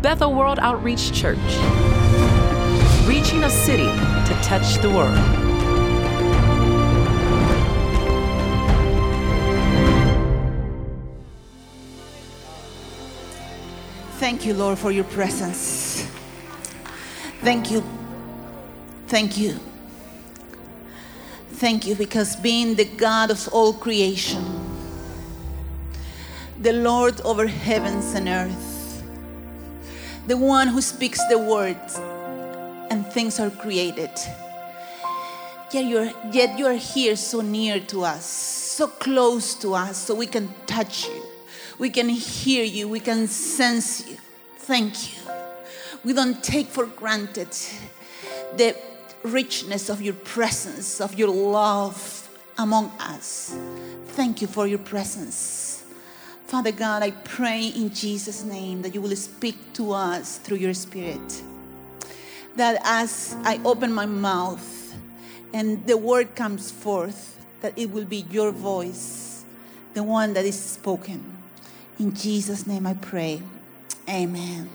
Bethel 0.00 0.32
World 0.32 0.60
Outreach 0.60 1.12
Church, 1.12 1.38
reaching 3.04 3.42
a 3.42 3.50
city 3.50 3.82
to 3.82 4.38
touch 4.42 4.76
the 4.78 4.88
world. 4.88 5.18
Thank 14.18 14.46
you, 14.46 14.54
Lord, 14.54 14.78
for 14.78 14.92
your 14.92 15.04
presence. 15.04 16.08
Thank 17.40 17.72
you. 17.72 17.82
Thank 19.08 19.36
you. 19.36 19.58
Thank 21.54 21.86
you 21.88 21.96
because 21.96 22.36
being 22.36 22.76
the 22.76 22.84
God 22.84 23.32
of 23.32 23.48
all 23.48 23.72
creation, 23.72 24.44
the 26.60 26.72
Lord 26.72 27.20
over 27.22 27.48
heavens 27.48 28.14
and 28.14 28.28
earth, 28.28 28.67
the 30.28 30.36
one 30.36 30.68
who 30.68 30.82
speaks 30.82 31.18
the 31.28 31.38
words 31.38 31.98
and 32.90 33.06
things 33.06 33.40
are 33.40 33.48
created. 33.48 34.10
Yet 35.72 35.86
you're, 35.86 36.12
yet 36.30 36.58
you 36.58 36.66
are 36.66 36.74
here 36.74 37.16
so 37.16 37.40
near 37.40 37.80
to 37.80 38.04
us, 38.04 38.26
so 38.26 38.88
close 38.88 39.54
to 39.56 39.74
us, 39.74 39.96
so 39.96 40.14
we 40.14 40.26
can 40.26 40.54
touch 40.66 41.08
you, 41.08 41.22
we 41.78 41.88
can 41.88 42.10
hear 42.10 42.62
you, 42.62 42.88
we 42.88 43.00
can 43.00 43.26
sense 43.26 44.06
you. 44.06 44.18
Thank 44.58 45.10
you. 45.10 45.22
We 46.04 46.12
don't 46.12 46.44
take 46.44 46.66
for 46.66 46.84
granted 46.84 47.56
the 48.56 48.76
richness 49.22 49.88
of 49.88 50.02
your 50.02 50.14
presence, 50.14 51.00
of 51.00 51.18
your 51.18 51.28
love 51.28 52.28
among 52.58 52.92
us. 53.00 53.56
Thank 54.08 54.42
you 54.42 54.46
for 54.46 54.66
your 54.66 54.78
presence. 54.78 55.67
Father 56.48 56.72
God, 56.72 57.02
I 57.02 57.10
pray 57.10 57.66
in 57.66 57.92
Jesus' 57.92 58.42
name 58.42 58.80
that 58.80 58.94
you 58.94 59.02
will 59.02 59.14
speak 59.16 59.74
to 59.74 59.92
us 59.92 60.38
through 60.38 60.56
your 60.56 60.72
Spirit. 60.72 61.42
That 62.56 62.80
as 62.84 63.36
I 63.44 63.60
open 63.66 63.92
my 63.92 64.06
mouth 64.06 64.96
and 65.52 65.86
the 65.86 65.98
word 65.98 66.34
comes 66.34 66.70
forth, 66.70 67.38
that 67.60 67.78
it 67.78 67.90
will 67.90 68.06
be 68.06 68.24
your 68.30 68.50
voice, 68.50 69.44
the 69.92 70.02
one 70.02 70.32
that 70.32 70.46
is 70.46 70.58
spoken. 70.58 71.22
In 71.98 72.14
Jesus' 72.14 72.66
name 72.66 72.86
I 72.86 72.94
pray. 72.94 73.42
Amen. 74.08 74.70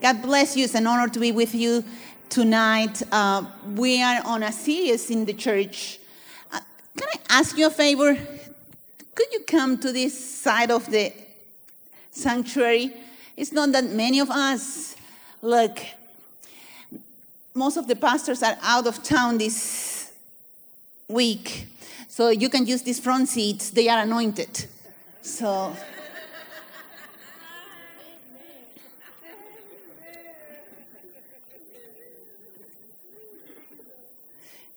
God 0.00 0.22
bless 0.22 0.56
you. 0.56 0.62
It's 0.62 0.76
an 0.76 0.86
honor 0.86 1.08
to 1.08 1.18
be 1.18 1.32
with 1.32 1.56
you 1.56 1.82
tonight. 2.28 3.02
Uh, 3.10 3.46
we 3.74 4.00
are 4.00 4.22
on 4.24 4.44
a 4.44 4.52
series 4.52 5.10
in 5.10 5.24
the 5.24 5.34
church. 5.34 5.98
Uh, 6.52 6.60
can 6.96 7.08
I 7.12 7.40
ask 7.40 7.58
you 7.58 7.66
a 7.66 7.70
favor? 7.70 8.16
Could 9.20 9.34
you 9.34 9.40
come 9.40 9.76
to 9.80 9.92
this 9.92 10.18
side 10.18 10.70
of 10.70 10.90
the 10.90 11.12
sanctuary? 12.10 12.90
It's 13.36 13.52
not 13.52 13.70
that 13.72 13.84
many 13.84 14.18
of 14.18 14.30
us. 14.30 14.96
Look, 15.42 15.78
most 17.52 17.76
of 17.76 17.86
the 17.86 17.96
pastors 17.96 18.42
are 18.42 18.56
out 18.62 18.86
of 18.86 19.02
town 19.02 19.36
this 19.36 20.10
week, 21.06 21.66
so 22.08 22.30
you 22.30 22.48
can 22.48 22.64
use 22.64 22.80
these 22.80 22.98
front 22.98 23.28
seats. 23.28 23.68
They 23.68 23.90
are 23.90 24.04
anointed. 24.04 24.64
So. 25.20 25.76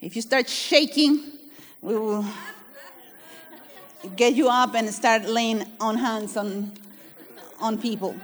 If 0.01 0.17
you 0.17 0.21
start 0.21 0.49
shaking, 0.49 1.23
we 1.81 1.97
will 1.97 2.25
get 4.15 4.35
you 4.35 4.49
up 4.49 4.75
and 4.75 4.89
start 4.89 5.25
laying 5.25 5.63
on 5.79 5.97
hands 5.97 6.37
on, 6.37 6.71
on 7.59 7.77
people. 7.77 8.15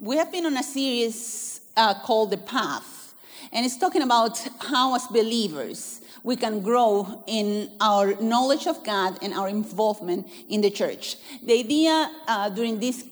We 0.00 0.16
have 0.16 0.30
been 0.30 0.46
on 0.46 0.56
a 0.56 0.62
series 0.62 1.60
uh, 1.76 1.94
called 1.94 2.30
The 2.30 2.36
Path, 2.36 3.14
and 3.52 3.66
it's 3.66 3.76
talking 3.76 4.02
about 4.02 4.38
how, 4.60 4.94
as 4.94 5.06
believers, 5.08 6.00
we 6.22 6.36
can 6.36 6.60
grow 6.60 7.24
in 7.26 7.70
our 7.80 8.14
knowledge 8.20 8.66
of 8.66 8.84
God 8.84 9.18
and 9.22 9.34
our 9.34 9.48
involvement 9.48 10.28
in 10.48 10.60
the 10.60 10.70
church. 10.70 11.16
The 11.44 11.58
idea 11.58 12.10
uh, 12.26 12.48
during 12.50 12.78
this 12.78 13.04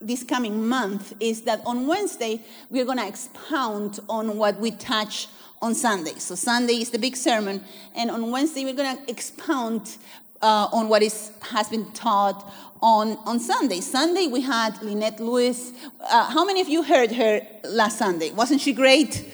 this 0.00 0.22
coming 0.22 0.68
month 0.68 1.12
is 1.20 1.42
that 1.42 1.60
on 1.66 1.86
Wednesday, 1.86 2.40
we're 2.70 2.84
going 2.84 2.98
to 2.98 3.06
expound 3.06 3.98
on 4.08 4.36
what 4.36 4.60
we 4.60 4.70
touch 4.70 5.26
on 5.60 5.74
Sunday. 5.74 6.14
So, 6.18 6.34
Sunday 6.34 6.74
is 6.74 6.90
the 6.90 6.98
big 6.98 7.16
sermon, 7.16 7.62
and 7.94 8.10
on 8.10 8.30
Wednesday, 8.30 8.64
we're 8.64 8.74
going 8.74 8.96
to 8.96 9.10
expound 9.10 9.96
uh, 10.42 10.68
on 10.72 10.88
what 10.88 11.02
is, 11.02 11.32
has 11.42 11.68
been 11.68 11.90
taught 11.92 12.50
on, 12.80 13.18
on 13.26 13.40
Sunday. 13.40 13.80
Sunday, 13.80 14.26
we 14.26 14.40
had 14.40 14.80
Lynette 14.82 15.20
Lewis. 15.20 15.72
Uh, 16.00 16.30
how 16.30 16.44
many 16.44 16.60
of 16.60 16.68
you 16.68 16.82
heard 16.82 17.12
her 17.12 17.40
last 17.64 17.98
Sunday? 17.98 18.30
Wasn't 18.30 18.60
she 18.60 18.72
great? 18.72 19.24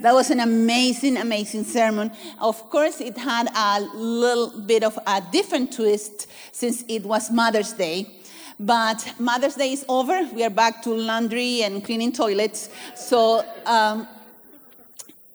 That 0.00 0.12
was 0.12 0.30
an 0.30 0.40
amazing, 0.40 1.16
amazing 1.16 1.64
sermon. 1.64 2.10
Of 2.40 2.68
course, 2.70 3.00
it 3.00 3.16
had 3.16 3.48
a 3.54 3.80
little 3.94 4.60
bit 4.60 4.84
of 4.84 4.98
a 5.06 5.22
different 5.32 5.72
twist 5.72 6.28
since 6.52 6.84
it 6.88 7.04
was 7.04 7.30
Mother's 7.30 7.72
Day. 7.72 8.06
But 8.58 9.14
Mother's 9.18 9.54
Day 9.54 9.72
is 9.72 9.84
over. 9.88 10.28
We 10.32 10.44
are 10.44 10.50
back 10.50 10.82
to 10.82 10.90
laundry 10.90 11.62
and 11.62 11.84
cleaning 11.84 12.12
toilets. 12.12 12.68
So 12.94 13.44
um, 13.66 14.06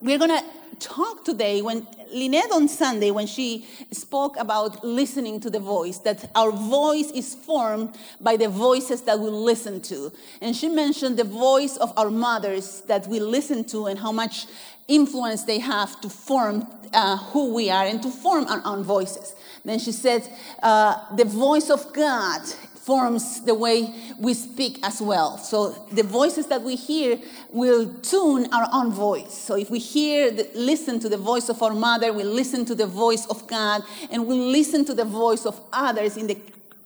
we're 0.01 0.17
going 0.17 0.31
to 0.31 0.43
talk 0.79 1.25
today 1.25 1.61
when 1.61 1.85
Lynette 2.11 2.51
on 2.51 2.67
Sunday, 2.67 3.11
when 3.11 3.27
she 3.27 3.67
spoke 3.91 4.37
about 4.37 4.83
listening 4.83 5.39
to 5.41 5.49
the 5.49 5.59
voice, 5.59 5.99
that 5.99 6.29
our 6.35 6.51
voice 6.51 7.11
is 7.11 7.35
formed 7.35 7.95
by 8.19 8.37
the 8.37 8.49
voices 8.49 9.01
that 9.03 9.19
we 9.19 9.29
listen 9.29 9.81
to. 9.81 10.11
And 10.41 10.55
she 10.55 10.69
mentioned 10.69 11.17
the 11.17 11.23
voice 11.23 11.77
of 11.77 11.93
our 11.97 12.09
mothers 12.09 12.81
that 12.87 13.07
we 13.07 13.19
listen 13.19 13.63
to 13.65 13.87
and 13.87 13.99
how 13.99 14.11
much 14.11 14.47
influence 14.87 15.43
they 15.43 15.59
have 15.59 16.01
to 16.01 16.09
form 16.09 16.65
uh, 16.93 17.17
who 17.17 17.53
we 17.53 17.69
are 17.69 17.85
and 17.85 18.01
to 18.01 18.09
form 18.09 18.45
our 18.45 18.61
own 18.65 18.83
voices. 18.83 19.35
Then 19.63 19.77
she 19.77 19.91
said, 19.91 20.27
uh, 20.63 21.15
the 21.15 21.25
voice 21.25 21.69
of 21.69 21.93
God 21.93 22.41
forms 22.89 23.41
the 23.41 23.53
way 23.53 23.93
we 24.17 24.33
speak 24.33 24.79
as 24.81 24.99
well. 24.99 25.37
So 25.37 25.69
the 25.91 26.01
voices 26.01 26.47
that 26.47 26.63
we 26.63 26.75
hear 26.75 27.19
will 27.51 27.93
tune 28.01 28.51
our 28.51 28.67
own 28.73 28.91
voice. 28.91 29.31
So 29.31 29.55
if 29.55 29.69
we 29.69 29.77
hear, 29.77 30.31
the, 30.31 30.49
listen 30.55 30.99
to 31.01 31.07
the 31.07 31.21
voice 31.31 31.49
of 31.49 31.61
our 31.61 31.75
mother, 31.75 32.11
we 32.11 32.23
listen 32.23 32.65
to 32.65 32.73
the 32.73 32.87
voice 32.87 33.27
of 33.27 33.45
God, 33.45 33.83
and 34.11 34.25
we 34.25 34.33
listen 34.33 34.85
to 34.85 34.95
the 34.95 35.05
voice 35.05 35.45
of 35.45 35.61
others 35.71 36.17
in 36.17 36.25
the 36.25 36.37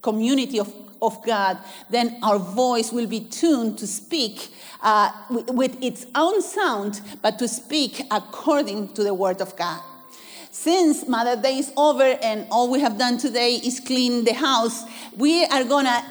community 0.01 0.59
of, 0.59 0.73
of 1.01 1.25
God, 1.25 1.57
then 1.89 2.17
our 2.21 2.37
voice 2.37 2.91
will 2.91 3.07
be 3.07 3.21
tuned 3.21 3.77
to 3.77 3.87
speak 3.87 4.49
uh, 4.81 5.09
with, 5.29 5.51
with 5.51 5.81
its 5.81 6.05
own 6.15 6.41
sound, 6.41 6.99
but 7.21 7.39
to 7.39 7.47
speak 7.47 8.01
according 8.11 8.89
to 8.95 9.03
the 9.03 9.13
word 9.13 9.39
of 9.39 9.55
God. 9.55 9.81
Since 10.53 11.07
Mother 11.07 11.35
Day 11.35 11.57
is 11.57 11.73
over 11.75 12.03
and 12.03 12.45
all 12.51 12.69
we 12.69 12.79
have 12.79 12.99
done 12.99 13.17
today 13.17 13.55
is 13.55 13.79
clean 13.79 14.23
the 14.23 14.33
house, 14.33 14.83
we 15.17 15.43
are 15.45 15.63
going 15.63 15.85
to 15.87 16.03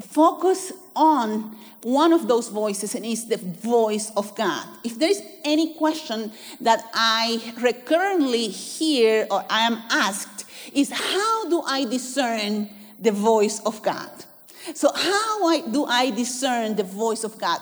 focus 0.00 0.72
on 0.96 1.54
one 1.82 2.14
of 2.14 2.26
those 2.26 2.48
voices 2.48 2.94
and 2.94 3.04
it's 3.04 3.26
the 3.26 3.36
voice 3.36 4.10
of 4.16 4.34
God. 4.34 4.66
If 4.82 4.98
there 4.98 5.10
is 5.10 5.22
any 5.44 5.74
question 5.74 6.32
that 6.62 6.82
I 6.94 7.52
recurrently 7.60 8.48
hear 8.48 9.26
or 9.30 9.44
I 9.50 9.66
am 9.66 9.74
asked 9.90 10.46
is 10.72 10.90
how 10.90 11.50
do 11.50 11.60
I 11.60 11.84
discern 11.84 12.70
the 12.98 13.12
voice 13.12 13.60
of 13.60 13.82
God? 13.82 14.10
So 14.72 14.90
how 14.90 15.46
I, 15.48 15.64
do 15.70 15.84
I 15.84 16.10
discern 16.12 16.76
the 16.76 16.84
voice 16.84 17.24
of 17.24 17.36
God? 17.38 17.60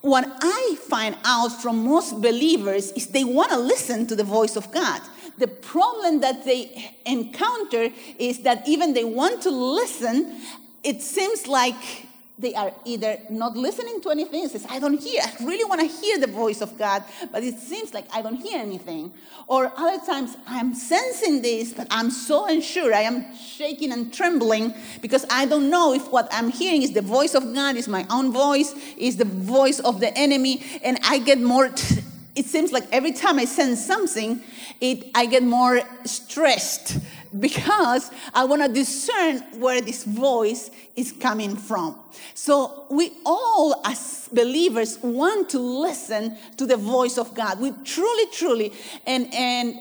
What 0.00 0.26
I 0.42 0.76
find 0.88 1.16
out 1.24 1.50
from 1.50 1.84
most 1.84 2.20
believers 2.20 2.90
is 2.92 3.06
they 3.06 3.24
want 3.24 3.52
to 3.52 3.58
listen 3.58 4.08
to 4.08 4.16
the 4.16 4.24
voice 4.24 4.56
of 4.56 4.72
God. 4.72 5.02
The 5.38 5.46
problem 5.46 6.20
that 6.20 6.44
they 6.44 6.94
encounter 7.06 7.90
is 8.18 8.42
that 8.42 8.66
even 8.66 8.92
they 8.92 9.04
want 9.04 9.42
to 9.42 9.50
listen, 9.50 10.40
it 10.82 11.00
seems 11.00 11.46
like 11.46 12.06
they 12.38 12.54
are 12.54 12.72
either 12.84 13.18
not 13.30 13.56
listening 13.56 14.00
to 14.00 14.10
anything, 14.10 14.44
it 14.44 14.50
says, 14.50 14.64
I 14.70 14.78
don't 14.78 15.00
hear, 15.00 15.20
I 15.22 15.44
really 15.44 15.64
want 15.64 15.80
to 15.80 15.88
hear 15.88 16.18
the 16.20 16.28
voice 16.28 16.60
of 16.60 16.78
God, 16.78 17.02
but 17.32 17.42
it 17.42 17.58
seems 17.58 17.92
like 17.92 18.04
I 18.14 18.22
don't 18.22 18.36
hear 18.36 18.60
anything. 18.60 19.12
Or 19.48 19.72
other 19.76 20.04
times, 20.06 20.36
I'm 20.46 20.72
sensing 20.74 21.42
this, 21.42 21.72
but 21.72 21.88
I'm 21.90 22.10
so 22.10 22.46
unsure, 22.46 22.94
I 22.94 23.00
am 23.00 23.34
shaking 23.36 23.92
and 23.92 24.14
trembling 24.14 24.72
because 25.02 25.26
I 25.30 25.46
don't 25.46 25.68
know 25.68 25.92
if 25.94 26.12
what 26.12 26.28
I'm 26.30 26.50
hearing 26.50 26.82
is 26.82 26.92
the 26.92 27.02
voice 27.02 27.34
of 27.34 27.52
God, 27.54 27.76
is 27.76 27.88
my 27.88 28.06
own 28.08 28.30
voice, 28.30 28.72
is 28.96 29.16
the 29.16 29.24
voice 29.24 29.80
of 29.80 29.98
the 29.98 30.16
enemy, 30.16 30.62
and 30.84 30.98
I 31.02 31.18
get 31.18 31.40
more. 31.40 31.70
T- 31.70 32.02
it 32.38 32.46
seems 32.46 32.70
like 32.70 32.84
every 32.92 33.10
time 33.10 33.40
I 33.40 33.46
sense 33.46 33.84
something, 33.84 34.40
it, 34.80 35.10
I 35.12 35.26
get 35.26 35.42
more 35.42 35.80
stressed 36.04 36.98
because 37.40 38.10
I 38.32 38.44
want 38.44 38.62
to 38.62 38.68
discern 38.68 39.40
where 39.60 39.80
this 39.80 40.04
voice 40.04 40.70
is 40.94 41.10
coming 41.10 41.56
from. 41.56 41.98
So 42.34 42.86
we 42.90 43.10
all, 43.26 43.82
as 43.84 44.28
believers, 44.32 44.98
want 45.02 45.50
to 45.50 45.58
listen 45.58 46.36
to 46.56 46.66
the 46.66 46.76
voice 46.76 47.18
of 47.18 47.34
God. 47.34 47.60
We 47.60 47.72
truly, 47.84 48.26
truly, 48.32 48.72
and 49.04 49.32
and 49.34 49.80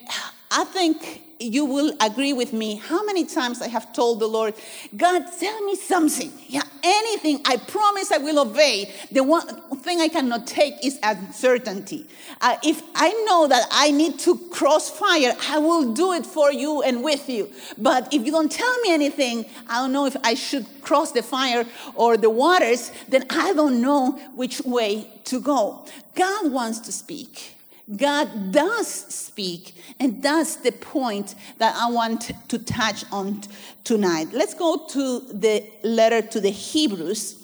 I 0.49 0.63
think 0.63 1.26
you 1.39 1.65
will 1.65 1.93
agree 2.01 2.33
with 2.33 2.53
me 2.53 2.75
how 2.75 3.03
many 3.05 3.25
times 3.25 3.61
I 3.61 3.67
have 3.67 3.93
told 3.93 4.19
the 4.19 4.27
Lord, 4.27 4.53
God, 4.95 5.23
tell 5.39 5.61
me 5.63 5.75
something. 5.75 6.31
Yeah, 6.47 6.63
anything. 6.83 7.41
I 7.45 7.57
promise 7.57 8.11
I 8.11 8.17
will 8.17 8.39
obey. 8.39 8.91
The 9.11 9.23
one 9.23 9.45
thing 9.81 10.01
I 10.01 10.07
cannot 10.07 10.47
take 10.47 10.73
is 10.83 10.99
uncertainty. 11.03 12.07
Uh, 12.41 12.57
if 12.63 12.81
I 12.95 13.11
know 13.25 13.47
that 13.47 13.67
I 13.71 13.91
need 13.91 14.19
to 14.19 14.37
cross 14.49 14.89
fire, 14.89 15.35
I 15.49 15.59
will 15.59 15.93
do 15.93 16.13
it 16.13 16.25
for 16.25 16.51
you 16.51 16.81
and 16.81 17.03
with 17.03 17.29
you. 17.29 17.51
But 17.77 18.13
if 18.13 18.25
you 18.25 18.31
don't 18.31 18.51
tell 18.51 18.79
me 18.81 18.93
anything, 18.93 19.45
I 19.67 19.79
don't 19.79 19.91
know 19.91 20.05
if 20.05 20.17
I 20.23 20.33
should 20.33 20.65
cross 20.81 21.11
the 21.11 21.23
fire 21.23 21.65
or 21.95 22.17
the 22.17 22.29
waters, 22.29 22.91
then 23.07 23.25
I 23.29 23.53
don't 23.53 23.81
know 23.81 24.13
which 24.35 24.61
way 24.61 25.07
to 25.25 25.39
go. 25.39 25.85
God 26.15 26.51
wants 26.51 26.79
to 26.81 26.91
speak. 26.91 27.56
God 27.95 28.51
does 28.51 28.87
speak, 28.87 29.73
and 29.99 30.21
that's 30.21 30.57
the 30.57 30.73
point 30.73 31.35
that 31.57 31.73
I 31.75 31.89
want 31.89 32.31
to 32.49 32.59
touch 32.59 33.05
on 33.11 33.43
tonight. 33.85 34.27
Let's 34.33 34.53
go 34.53 34.85
to 34.89 35.19
the 35.31 35.63
letter 35.83 36.21
to 36.21 36.41
the 36.41 36.49
Hebrews. 36.49 37.41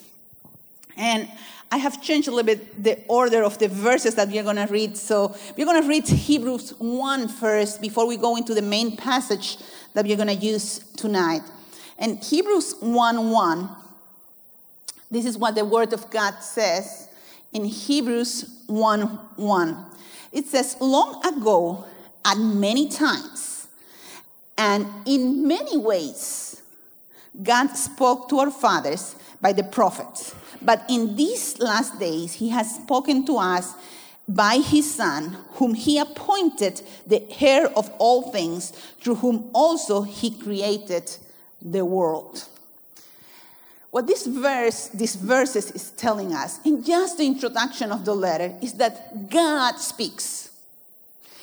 And 0.97 1.29
I 1.71 1.77
have 1.77 2.03
changed 2.03 2.27
a 2.27 2.31
little 2.31 2.45
bit 2.45 2.83
the 2.83 2.99
order 3.07 3.41
of 3.41 3.57
the 3.57 3.69
verses 3.69 4.15
that 4.15 4.27
we're 4.27 4.43
going 4.43 4.57
to 4.57 4.67
read. 4.71 4.97
So 4.97 5.35
we're 5.57 5.65
going 5.65 5.81
to 5.81 5.87
read 5.87 6.07
Hebrews 6.07 6.73
1 6.77 7.27
first 7.29 7.81
before 7.81 8.05
we 8.05 8.17
go 8.17 8.35
into 8.35 8.53
the 8.53 8.61
main 8.61 8.97
passage 8.97 9.57
that 9.93 10.05
we're 10.05 10.17
going 10.17 10.27
to 10.27 10.45
use 10.45 10.79
tonight. 10.97 11.41
And 11.97 12.21
Hebrews 12.21 12.75
1 12.81 13.31
1, 13.31 13.69
this 15.09 15.25
is 15.25 15.37
what 15.37 15.55
the 15.55 15.63
Word 15.63 15.93
of 15.93 16.11
God 16.11 16.41
says 16.41 17.07
in 17.53 17.63
Hebrews 17.63 18.45
1 18.67 19.05
1. 19.37 19.85
It 20.33 20.47
says, 20.47 20.75
Long 20.81 21.25
ago, 21.25 21.85
and 22.25 22.59
many 22.59 22.89
times, 22.89 23.67
and 24.57 24.87
in 25.05 25.47
many 25.47 25.77
ways, 25.77 26.61
God 27.41 27.67
spoke 27.75 28.29
to 28.29 28.39
our 28.39 28.51
fathers 28.51 29.15
by 29.39 29.53
the 29.53 29.63
prophets. 29.63 30.35
But 30.61 30.85
in 30.89 31.15
these 31.15 31.59
last 31.59 31.99
days, 31.99 32.33
He 32.33 32.49
has 32.49 32.75
spoken 32.75 33.25
to 33.27 33.37
us 33.37 33.73
by 34.27 34.57
His 34.57 34.91
Son, 34.93 35.37
whom 35.53 35.73
He 35.73 35.97
appointed 35.99 36.81
the 37.05 37.23
heir 37.41 37.67
of 37.77 37.89
all 37.99 38.31
things, 38.31 38.71
through 39.01 39.15
whom 39.15 39.49
also 39.53 40.01
He 40.01 40.31
created 40.31 41.15
the 41.61 41.85
world. 41.85 42.45
What 43.93 44.07
this 44.07 44.25
verse, 44.25 44.87
these 44.87 45.13
verses 45.13 45.69
is 45.69 45.91
telling 45.91 46.33
us, 46.33 46.59
in 46.65 46.83
just 46.83 47.19
the 47.19 47.27
introduction 47.27 47.91
of 47.91 48.05
the 48.05 48.15
letter, 48.15 48.51
is 48.59 48.73
that 48.73 49.29
God 49.29 49.75
speaks. 49.77 50.49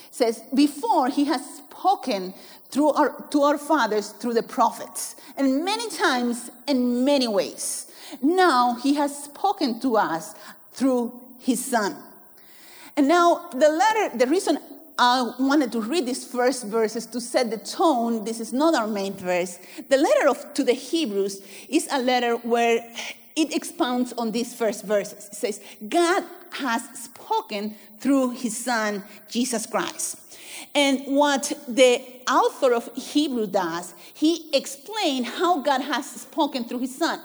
It 0.08 0.14
says, 0.16 0.42
before 0.52 1.10
he 1.10 1.26
has 1.26 1.42
spoken 1.58 2.34
through 2.68 2.88
our, 2.88 3.24
to 3.30 3.42
our 3.42 3.56
fathers 3.56 4.08
through 4.08 4.34
the 4.34 4.42
prophets, 4.42 5.14
and 5.36 5.64
many 5.64 5.88
times 5.90 6.50
in 6.66 7.04
many 7.04 7.28
ways. 7.28 7.88
Now 8.20 8.74
he 8.82 8.94
has 8.94 9.26
spoken 9.26 9.78
to 9.82 9.96
us 9.96 10.34
through 10.72 11.12
his 11.38 11.64
son. 11.64 11.94
And 12.96 13.06
now 13.06 13.48
the 13.52 13.68
letter, 13.68 14.18
the 14.18 14.26
reason 14.26 14.58
I 15.02 15.32
wanted 15.38 15.72
to 15.72 15.80
read 15.80 16.04
these 16.04 16.26
first 16.26 16.66
verses 16.66 17.06
to 17.06 17.22
set 17.22 17.50
the 17.50 17.56
tone. 17.56 18.22
This 18.22 18.38
is 18.38 18.52
not 18.52 18.74
our 18.74 18.86
main 18.86 19.14
verse. 19.14 19.58
The 19.88 19.96
letter 19.96 20.28
of, 20.28 20.52
to 20.52 20.62
the 20.62 20.74
Hebrews 20.74 21.40
is 21.70 21.88
a 21.90 21.98
letter 21.98 22.36
where 22.36 22.86
it 23.34 23.54
expounds 23.54 24.12
on 24.12 24.30
these 24.32 24.54
first 24.54 24.84
verses. 24.84 25.28
It 25.28 25.34
says, 25.34 25.60
God 25.88 26.22
has 26.52 26.82
spoken 26.98 27.76
through 27.98 28.32
his 28.32 28.62
son, 28.62 29.02
Jesus 29.30 29.64
Christ. 29.64 30.18
And 30.74 31.00
what 31.06 31.50
the 31.66 32.02
author 32.30 32.74
of 32.74 32.94
Hebrew 32.94 33.46
does, 33.46 33.94
he 34.12 34.50
explains 34.52 35.28
how 35.28 35.62
God 35.62 35.80
has 35.80 36.10
spoken 36.10 36.64
through 36.64 36.80
his 36.80 36.94
son. 36.94 37.20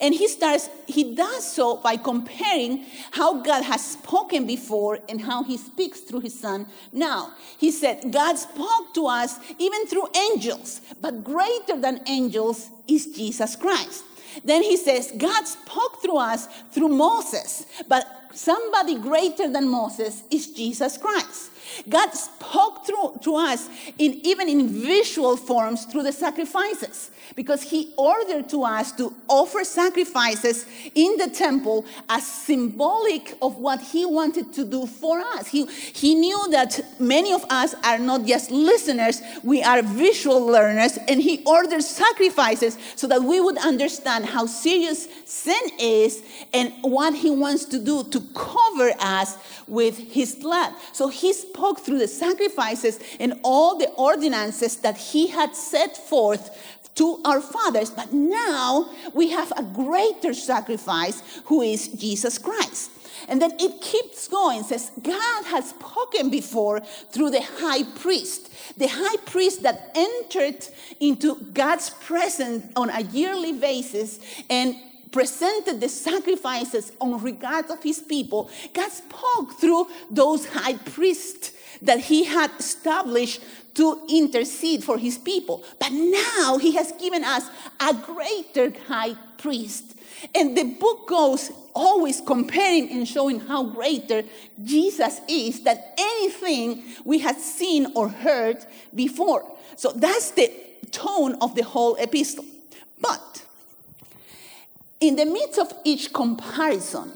And 0.00 0.14
he 0.14 0.28
starts, 0.28 0.68
he 0.86 1.14
does 1.14 1.50
so 1.50 1.76
by 1.76 1.96
comparing 1.96 2.84
how 3.12 3.40
God 3.42 3.62
has 3.62 3.84
spoken 3.84 4.46
before 4.46 4.98
and 5.08 5.20
how 5.20 5.42
he 5.42 5.56
speaks 5.56 6.00
through 6.00 6.20
his 6.20 6.38
son 6.38 6.66
now. 6.92 7.32
He 7.58 7.70
said, 7.70 8.12
God 8.12 8.36
spoke 8.36 8.94
to 8.94 9.06
us 9.06 9.38
even 9.58 9.86
through 9.86 10.08
angels, 10.16 10.80
but 11.00 11.24
greater 11.24 11.80
than 11.80 12.02
angels 12.06 12.70
is 12.86 13.06
Jesus 13.06 13.56
Christ. 13.56 14.04
Then 14.44 14.62
he 14.62 14.76
says, 14.76 15.12
God 15.16 15.46
spoke 15.46 16.00
through 16.02 16.18
us 16.18 16.46
through 16.72 16.88
Moses, 16.88 17.66
but 17.88 18.06
somebody 18.32 18.98
greater 18.98 19.48
than 19.48 19.68
Moses 19.68 20.22
is 20.30 20.48
Jesus 20.48 20.96
Christ. 20.98 21.50
God 21.88 22.10
spoke 22.12 22.86
through 22.86 23.20
to 23.22 23.36
us 23.36 23.68
in 23.98 24.20
even 24.26 24.48
in 24.48 24.68
visual 24.68 25.36
forms 25.36 25.84
through 25.84 26.02
the 26.02 26.12
sacrifices 26.12 27.10
because 27.36 27.62
he 27.62 27.92
ordered 27.96 28.48
to 28.48 28.64
us 28.64 28.92
to 28.92 29.14
offer 29.28 29.64
sacrifices 29.64 30.66
in 30.94 31.16
the 31.16 31.28
temple 31.28 31.84
as 32.08 32.26
symbolic 32.26 33.36
of 33.40 33.56
what 33.56 33.80
he 33.80 34.04
wanted 34.04 34.52
to 34.52 34.64
do 34.64 34.86
for 34.86 35.20
us. 35.20 35.46
He, 35.46 35.66
he 35.66 36.14
knew 36.14 36.50
that 36.50 36.80
many 36.98 37.32
of 37.32 37.44
us 37.50 37.74
are 37.84 37.98
not 37.98 38.26
just 38.26 38.50
listeners, 38.50 39.22
we 39.42 39.62
are 39.62 39.82
visual 39.82 40.44
learners, 40.44 40.98
and 41.08 41.22
he 41.22 41.42
ordered 41.44 41.82
sacrifices 41.82 42.76
so 42.96 43.06
that 43.06 43.22
we 43.22 43.40
would 43.40 43.58
understand 43.58 44.26
how 44.26 44.46
serious 44.46 45.08
sin 45.24 45.60
is 45.78 46.22
and 46.52 46.72
what 46.82 47.14
he 47.14 47.30
wants 47.30 47.64
to 47.66 47.78
do 47.78 48.04
to 48.04 48.19
cover 48.34 48.92
us 48.98 49.36
with 49.66 49.98
his 49.98 50.34
blood. 50.34 50.72
So 50.92 51.08
he 51.08 51.32
spoke 51.32 51.80
through 51.80 51.98
the 51.98 52.08
sacrifices 52.08 52.98
and 53.18 53.40
all 53.42 53.78
the 53.78 53.90
ordinances 53.90 54.76
that 54.78 54.96
he 54.96 55.28
had 55.28 55.54
set 55.54 55.96
forth 55.96 56.78
to 56.96 57.20
our 57.24 57.40
fathers. 57.40 57.90
But 57.90 58.12
now 58.12 58.90
we 59.14 59.30
have 59.30 59.52
a 59.56 59.62
greater 59.62 60.34
sacrifice 60.34 61.22
who 61.46 61.62
is 61.62 61.88
Jesus 61.88 62.38
Christ. 62.38 62.90
And 63.28 63.40
then 63.40 63.52
it 63.58 63.80
keeps 63.80 64.28
going, 64.28 64.62
says, 64.62 64.90
God 65.02 65.44
has 65.46 65.70
spoken 65.70 66.30
before 66.30 66.80
through 66.80 67.30
the 67.30 67.42
high 67.42 67.84
priest, 67.84 68.50
the 68.76 68.88
high 68.88 69.16
priest 69.26 69.62
that 69.62 69.90
entered 69.94 70.66
into 71.00 71.36
God's 71.52 71.90
presence 71.90 72.66
on 72.76 72.90
a 72.90 73.02
yearly 73.02 73.52
basis 73.52 74.20
and 74.48 74.74
presented 75.12 75.80
the 75.80 75.88
sacrifices 75.88 76.92
on 77.00 77.22
regard 77.22 77.70
of 77.70 77.82
his 77.82 78.00
people. 78.00 78.50
God 78.72 78.90
spoke 78.90 79.58
through 79.60 79.86
those 80.10 80.46
high 80.46 80.76
priests 80.76 81.52
that 81.82 82.00
he 82.00 82.24
had 82.24 82.50
established 82.58 83.42
to 83.74 84.00
intercede 84.08 84.84
for 84.84 84.98
his 84.98 85.18
people. 85.18 85.64
But 85.78 85.92
now 85.92 86.58
he 86.58 86.72
has 86.72 86.92
given 86.92 87.24
us 87.24 87.48
a 87.80 87.94
greater 87.94 88.72
high 88.86 89.14
priest. 89.38 89.96
And 90.34 90.56
the 90.56 90.64
book 90.64 91.08
goes 91.08 91.50
always 91.74 92.20
comparing 92.20 92.90
and 92.90 93.08
showing 93.08 93.40
how 93.40 93.64
greater 93.64 94.22
Jesus 94.62 95.20
is 95.28 95.62
than 95.62 95.78
anything 95.96 96.82
we 97.04 97.20
had 97.20 97.38
seen 97.38 97.92
or 97.94 98.08
heard 98.08 98.58
before. 98.94 99.50
So 99.76 99.92
that's 99.92 100.32
the 100.32 100.52
tone 100.90 101.36
of 101.40 101.54
the 101.54 101.64
whole 101.64 101.94
epistle. 101.94 102.44
But 103.00 103.29
in 105.00 105.16
the 105.16 105.24
midst 105.24 105.58
of 105.58 105.72
each 105.84 106.12
comparison, 106.12 107.12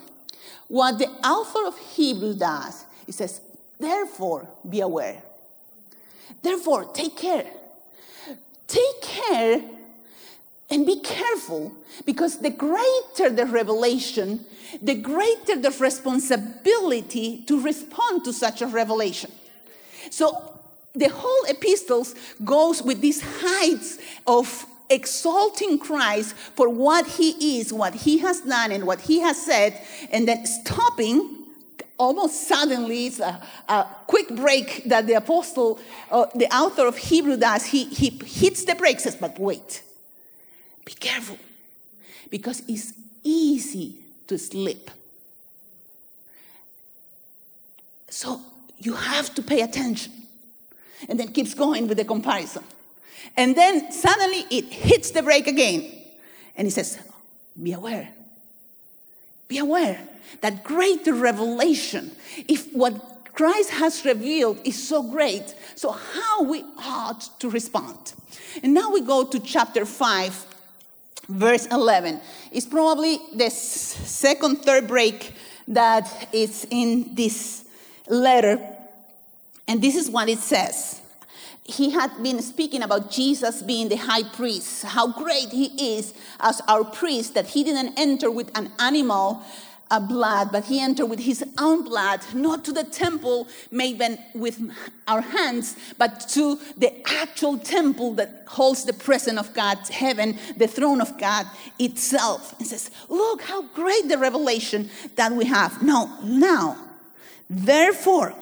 what 0.69 0.99
the 0.99 1.09
author 1.27 1.67
of 1.67 1.79
Hebrew 1.79 2.35
does, 2.35 2.85
he 3.07 3.13
says, 3.13 3.41
therefore 3.79 4.49
be 4.69 4.81
aware. 4.81 5.23
Therefore, 6.43 6.85
take 6.85 7.17
care. 7.17 7.47
Take 8.67 9.03
care 9.03 9.63
and 10.71 10.87
be 10.87 11.01
careful 11.01 11.73
because 12.07 12.39
the 12.39 12.51
greater 12.51 13.31
the 13.31 13.47
revelation, 13.47 14.45
the 14.81 14.95
greater 14.95 15.57
the 15.57 15.71
responsibility 15.79 17.43
to 17.47 17.61
respond 17.61 18.25
to 18.25 18.33
such 18.33 18.63
a 18.63 18.67
revelation. 18.67 19.31
So 20.11 20.59
the 20.95 21.09
whole 21.09 21.45
epistles 21.49 22.15
goes 22.45 22.83
with 22.83 23.01
these 23.01 23.23
heights 23.23 23.99
of 24.27 24.67
exalting 24.91 25.79
Christ 25.79 26.35
for 26.57 26.69
what 26.69 27.07
he 27.07 27.59
is, 27.59 27.73
what 27.73 27.95
he 27.95 28.19
has 28.19 28.41
done, 28.41 28.73
and 28.73 28.87
what 28.87 29.01
he 29.01 29.21
has 29.21 29.41
said, 29.41 29.81
and 30.11 30.29
then 30.29 30.47
stopping 30.47 31.45
almost 31.99 32.49
suddenly, 32.49 33.07
it's 33.07 33.21
a, 33.21 33.41
a, 33.69 33.87
quick 34.07 34.29
break 34.35 34.85
that 34.87 35.07
the 35.07 35.15
apostle, 35.15 35.79
uh, 36.11 36.27
the 36.35 36.47
author 36.55 36.87
of 36.87 36.97
Hebrew 36.97 37.37
does. 37.37 37.67
He, 37.67 37.85
he 37.85 38.11
hits 38.25 38.65
the 38.65 38.75
brakes, 38.75 39.05
says, 39.05 39.17
but 39.17 39.39
wait, 39.39 39.83
be 40.85 40.93
careful, 40.93 41.39
because 42.31 42.63
it's 42.69 42.93
easy 43.23 43.97
to 44.27 44.39
slip. 44.39 44.91
So 48.09 48.41
you 48.79 48.95
have 48.95 49.35
to 49.35 49.43
pay 49.43 49.63
attention. 49.63 50.13
And 51.09 51.21
then 51.21 51.29
keeps 51.33 51.53
going 51.53 51.87
with 51.87 51.99
the 51.99 52.05
comparison. 52.05 52.63
And 53.37 53.57
then 53.57 53.91
suddenly 53.93 54.45
it 54.51 54.67
hits 54.67 55.11
the 55.11 55.23
brake 55.23 55.47
again. 55.47 55.91
And 56.57 56.67
he 56.67 56.71
says, 56.71 56.99
Be 57.61 57.73
aware. 57.73 58.09
Be 59.49 59.59
aware 59.59 60.01
that 60.41 60.65
greater 60.65 61.15
revelation, 61.15 62.13
if 62.49 62.73
what 62.73 63.15
Christ 63.35 63.71
has 63.71 64.05
revealed 64.05 64.59
is 64.65 64.81
so 64.81 65.03
great. 65.03 65.55
So, 65.75 65.91
how 65.91 66.45
we 66.45 66.65
ought 66.79 67.41
to 67.41 67.51
respond. 67.51 68.13
And 68.63 68.73
now 68.73 68.91
we 68.91 69.01
go 69.01 69.25
to 69.25 69.41
chapter 69.41 69.85
5, 69.85 70.47
verse 71.29 71.67
11. 71.67 72.21
It's 72.53 72.67
probably 72.67 73.19
the 73.35 73.51
second, 73.51 74.57
third 74.63 74.87
break 74.87 75.33
that 75.69 76.29
is 76.33 76.67
in 76.71 77.15
this 77.15 77.65
letter. 78.09 78.61
And 79.67 79.83
this 79.83 79.97
is 79.97 80.09
what 80.09 80.29
it 80.29 80.39
says. 80.39 81.01
He 81.65 81.91
had 81.91 82.23
been 82.23 82.43
speaking 82.43 82.83
about 82.83 83.11
Jesus 83.11 83.63
being 83.63 83.89
the 83.89 83.97
high 83.97 84.23
priest, 84.23 84.85
how 84.85 85.09
great 85.09 85.49
he 85.49 85.97
is 85.97 86.13
as 86.41 86.61
our 86.69 86.85
priest, 86.85 87.35
that 87.35 87.47
he 87.47 87.65
didn't 87.65 87.99
enter 87.99 88.31
with 88.31 88.51
an 88.57 88.71
animal 88.79 89.43
uh, 89.91 90.01
blood, 90.01 90.51
but 90.53 90.65
he 90.65 90.81
entered 90.81 91.07
with 91.07 91.21
his 91.21 91.43
own 91.59 91.85
blood, 91.85 92.21
not 92.35 92.65
to 92.65 92.73
the 92.73 92.85
temple 92.85 93.49
made 93.71 93.99
with 94.35 94.61
our 95.09 95.21
hands, 95.21 95.77
but 95.97 96.21
to 96.29 96.59
the 96.77 96.93
actual 97.09 97.59
temple 97.59 98.13
that 98.15 98.45
holds 98.47 98.85
the 98.85 98.93
presence 98.93 99.39
of 99.39 99.55
God's 99.55 99.89
heaven, 99.89 100.39
the 100.57 100.67
throne 100.67 101.01
of 101.01 101.19
God 101.19 101.47
itself. 101.79 102.55
And 102.59 102.67
says, 102.67 102.91
Look 103.09 103.43
how 103.43 103.63
great 103.69 104.09
the 104.09 104.19
revelation 104.19 104.91
that 105.17 105.33
we 105.33 105.47
have. 105.47 105.83
No, 105.83 106.11
now, 106.23 106.77
therefore, 107.49 108.35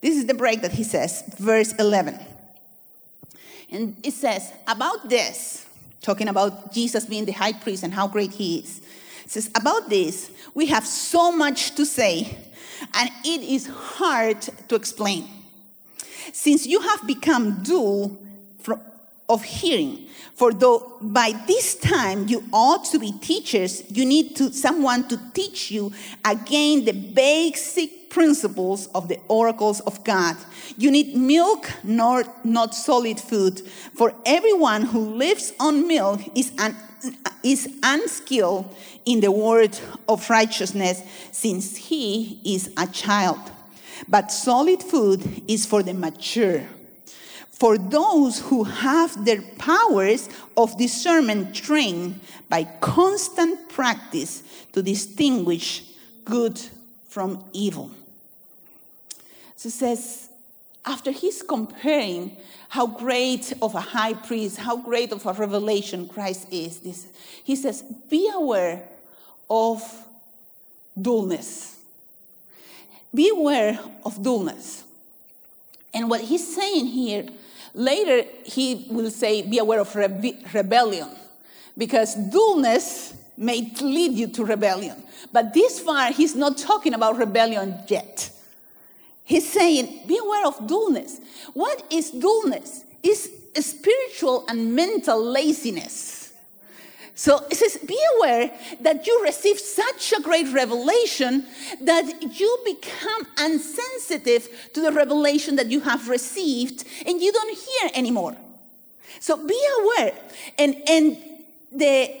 this 0.00 0.16
is 0.16 0.26
the 0.26 0.34
break 0.34 0.62
that 0.62 0.72
he 0.72 0.84
says, 0.84 1.22
verse 1.38 1.72
11. 1.74 2.18
And 3.70 3.96
it 4.02 4.14
says, 4.14 4.52
About 4.66 5.08
this, 5.08 5.66
talking 6.00 6.28
about 6.28 6.72
Jesus 6.72 7.04
being 7.06 7.24
the 7.24 7.32
high 7.32 7.52
priest 7.52 7.82
and 7.82 7.92
how 7.92 8.08
great 8.08 8.32
he 8.32 8.58
is 8.58 8.80
says, 9.30 9.50
About 9.54 9.88
this, 9.88 10.30
we 10.54 10.66
have 10.66 10.86
so 10.86 11.30
much 11.30 11.74
to 11.74 11.84
say, 11.84 12.36
and 12.94 13.10
it 13.24 13.42
is 13.42 13.66
hard 13.66 14.40
to 14.68 14.74
explain. 14.74 15.28
Since 16.32 16.66
you 16.66 16.80
have 16.80 17.06
become 17.06 17.62
dull 17.62 18.18
of 19.28 19.44
hearing, 19.44 20.06
for 20.34 20.52
though 20.52 20.96
by 21.00 21.32
this 21.46 21.74
time 21.74 22.28
you 22.28 22.44
ought 22.52 22.84
to 22.86 22.98
be 22.98 23.12
teachers, 23.12 23.84
you 23.90 24.06
need 24.06 24.36
to, 24.36 24.52
someone 24.52 25.06
to 25.08 25.20
teach 25.32 25.70
you 25.70 25.92
again 26.24 26.84
the 26.84 26.92
basic 26.92 27.90
principles 28.10 28.86
of 28.94 29.08
the 29.08 29.18
oracles 29.28 29.80
of 29.80 30.02
God. 30.04 30.36
You 30.76 30.90
need 30.90 31.16
milk, 31.16 31.70
not, 31.82 32.44
not 32.44 32.74
solid 32.74 33.20
food. 33.20 33.60
For 33.94 34.14
everyone 34.24 34.82
who 34.82 35.00
lives 35.14 35.52
on 35.60 35.86
milk 35.86 36.20
is 36.36 36.52
an 36.58 36.74
is 37.42 37.68
unskilled 37.82 38.74
in 39.04 39.20
the 39.20 39.30
word 39.30 39.78
of 40.08 40.28
righteousness 40.28 41.02
since 41.30 41.76
he 41.76 42.40
is 42.44 42.72
a 42.76 42.86
child. 42.86 43.38
But 44.08 44.32
solid 44.32 44.82
food 44.82 45.42
is 45.48 45.66
for 45.66 45.82
the 45.82 45.94
mature, 45.94 46.64
for 47.50 47.78
those 47.78 48.40
who 48.40 48.64
have 48.64 49.24
their 49.24 49.42
powers 49.58 50.28
of 50.56 50.78
discernment 50.78 51.54
trained 51.54 52.20
by 52.48 52.64
constant 52.80 53.68
practice 53.68 54.42
to 54.72 54.82
distinguish 54.82 55.84
good 56.24 56.60
from 57.08 57.44
evil. 57.52 57.90
So 59.58 59.68
says, 59.70 60.28
after 60.84 61.10
he's 61.10 61.42
comparing 61.42 62.36
how 62.68 62.86
great 62.86 63.52
of 63.60 63.74
a 63.74 63.80
high 63.80 64.14
priest, 64.14 64.56
how 64.56 64.76
great 64.76 65.10
of 65.10 65.26
a 65.26 65.32
revelation 65.32 66.06
Christ 66.06 66.46
is. 66.52 66.78
This, 66.78 67.08
he 67.42 67.56
says, 67.56 67.82
be 68.08 68.30
aware 68.32 68.84
of 69.50 69.82
dullness. 71.00 71.76
Be 73.12 73.30
aware 73.30 73.80
of 74.06 74.22
dullness. 74.22 74.84
And 75.92 76.08
what 76.08 76.20
he's 76.20 76.54
saying 76.54 76.86
here, 76.86 77.26
later 77.74 78.28
he 78.44 78.86
will 78.90 79.10
say, 79.10 79.42
be 79.42 79.58
aware 79.58 79.80
of 79.80 79.88
rebe- 79.92 80.54
rebellion, 80.54 81.08
because 81.76 82.14
dullness 82.14 83.12
may 83.36 83.72
lead 83.80 84.12
you 84.12 84.28
to 84.28 84.44
rebellion. 84.44 85.02
But 85.32 85.52
this 85.52 85.80
far, 85.80 86.12
he's 86.12 86.36
not 86.36 86.58
talking 86.58 86.94
about 86.94 87.16
rebellion 87.16 87.74
yet. 87.88 88.30
He's 89.28 89.46
saying, 89.46 90.04
be 90.06 90.16
aware 90.16 90.46
of 90.46 90.66
dullness. 90.66 91.20
What 91.52 91.84
is 91.90 92.10
dullness? 92.10 92.84
It's 93.02 93.28
spiritual 93.60 94.46
and 94.48 94.74
mental 94.74 95.22
laziness. 95.22 96.32
So 97.14 97.44
it 97.50 97.56
says, 97.56 97.76
be 97.86 97.98
aware 98.16 98.50
that 98.80 99.06
you 99.06 99.22
receive 99.22 99.58
such 99.58 100.14
a 100.16 100.22
great 100.22 100.50
revelation 100.54 101.44
that 101.82 102.40
you 102.40 102.58
become 102.64 103.26
insensitive 103.44 104.48
to 104.72 104.80
the 104.80 104.92
revelation 104.92 105.56
that 105.56 105.66
you 105.66 105.80
have 105.80 106.08
received 106.08 106.84
and 107.04 107.20
you 107.20 107.30
don't 107.30 107.58
hear 107.58 107.90
anymore. 107.94 108.34
So 109.20 109.46
be 109.46 109.60
aware. 109.82 110.14
And, 110.58 110.74
and 110.88 111.18
the, 111.70 112.14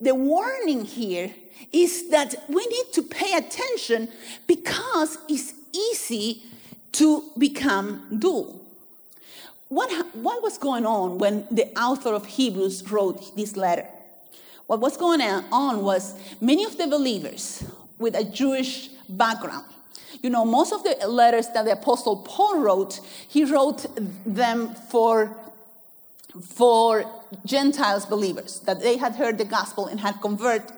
the 0.00 0.14
warning 0.14 0.84
here 0.84 1.32
is 1.72 2.10
that 2.10 2.34
we 2.48 2.66
need 2.66 2.92
to 2.92 3.02
pay 3.02 3.36
attention 3.36 4.08
because 4.46 5.18
it's 5.28 5.54
easy 5.72 6.42
to 6.92 7.24
become 7.38 8.18
dull. 8.18 8.60
What, 9.68 9.90
what 10.14 10.42
was 10.42 10.58
going 10.58 10.86
on 10.86 11.18
when 11.18 11.46
the 11.50 11.66
author 11.78 12.12
of 12.12 12.26
Hebrews 12.26 12.90
wrote 12.90 13.34
this 13.36 13.56
letter? 13.56 13.86
What 14.66 14.80
was 14.80 14.96
going 14.96 15.20
on 15.20 15.82
was 15.82 16.14
many 16.40 16.64
of 16.64 16.76
the 16.78 16.86
believers 16.86 17.64
with 17.98 18.14
a 18.14 18.24
Jewish 18.24 18.88
background. 19.08 19.64
You 20.22 20.30
know, 20.30 20.44
most 20.44 20.72
of 20.72 20.84
the 20.84 21.06
letters 21.06 21.48
that 21.48 21.64
the 21.64 21.72
Apostle 21.72 22.18
Paul 22.18 22.60
wrote, 22.60 23.00
he 23.28 23.44
wrote 23.44 23.84
them 24.24 24.74
for, 24.90 25.36
for 26.40 27.04
Gentiles 27.44 28.06
believers, 28.06 28.60
that 28.60 28.80
they 28.80 28.96
had 28.96 29.14
heard 29.14 29.38
the 29.38 29.44
gospel 29.44 29.86
and 29.86 30.00
had 30.00 30.20
converted. 30.20 30.70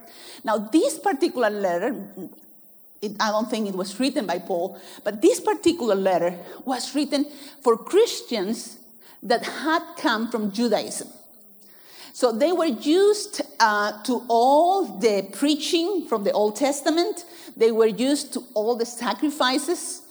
Now, 0.44 0.58
this 0.58 0.98
particular 0.98 1.50
letter, 1.50 1.94
it, 3.02 3.12
I 3.20 3.30
don't 3.30 3.50
think 3.50 3.68
it 3.68 3.75
was 3.75 3.98
written 3.98 4.26
by 4.26 4.38
Paul, 4.38 4.78
but 5.04 5.22
this 5.22 5.40
particular 5.40 5.94
letter 5.94 6.38
was 6.64 6.94
written 6.94 7.26
for 7.62 7.76
Christians 7.76 8.78
that 9.22 9.44
had 9.44 9.82
come 9.96 10.30
from 10.30 10.52
Judaism. 10.52 11.08
So 12.12 12.32
they 12.32 12.52
were 12.52 12.64
used 12.64 13.42
uh, 13.60 14.02
to 14.04 14.25
all 14.28 14.84
the 14.84 15.28
preaching 15.32 16.06
from 16.08 16.25
the 16.25 16.32
Old 16.32 16.56
Testament, 16.56 17.26
they 17.56 17.72
were 17.72 17.86
used 17.86 18.32
to 18.34 18.44
all 18.54 18.76
the 18.76 18.86
sacrifices, 18.86 20.02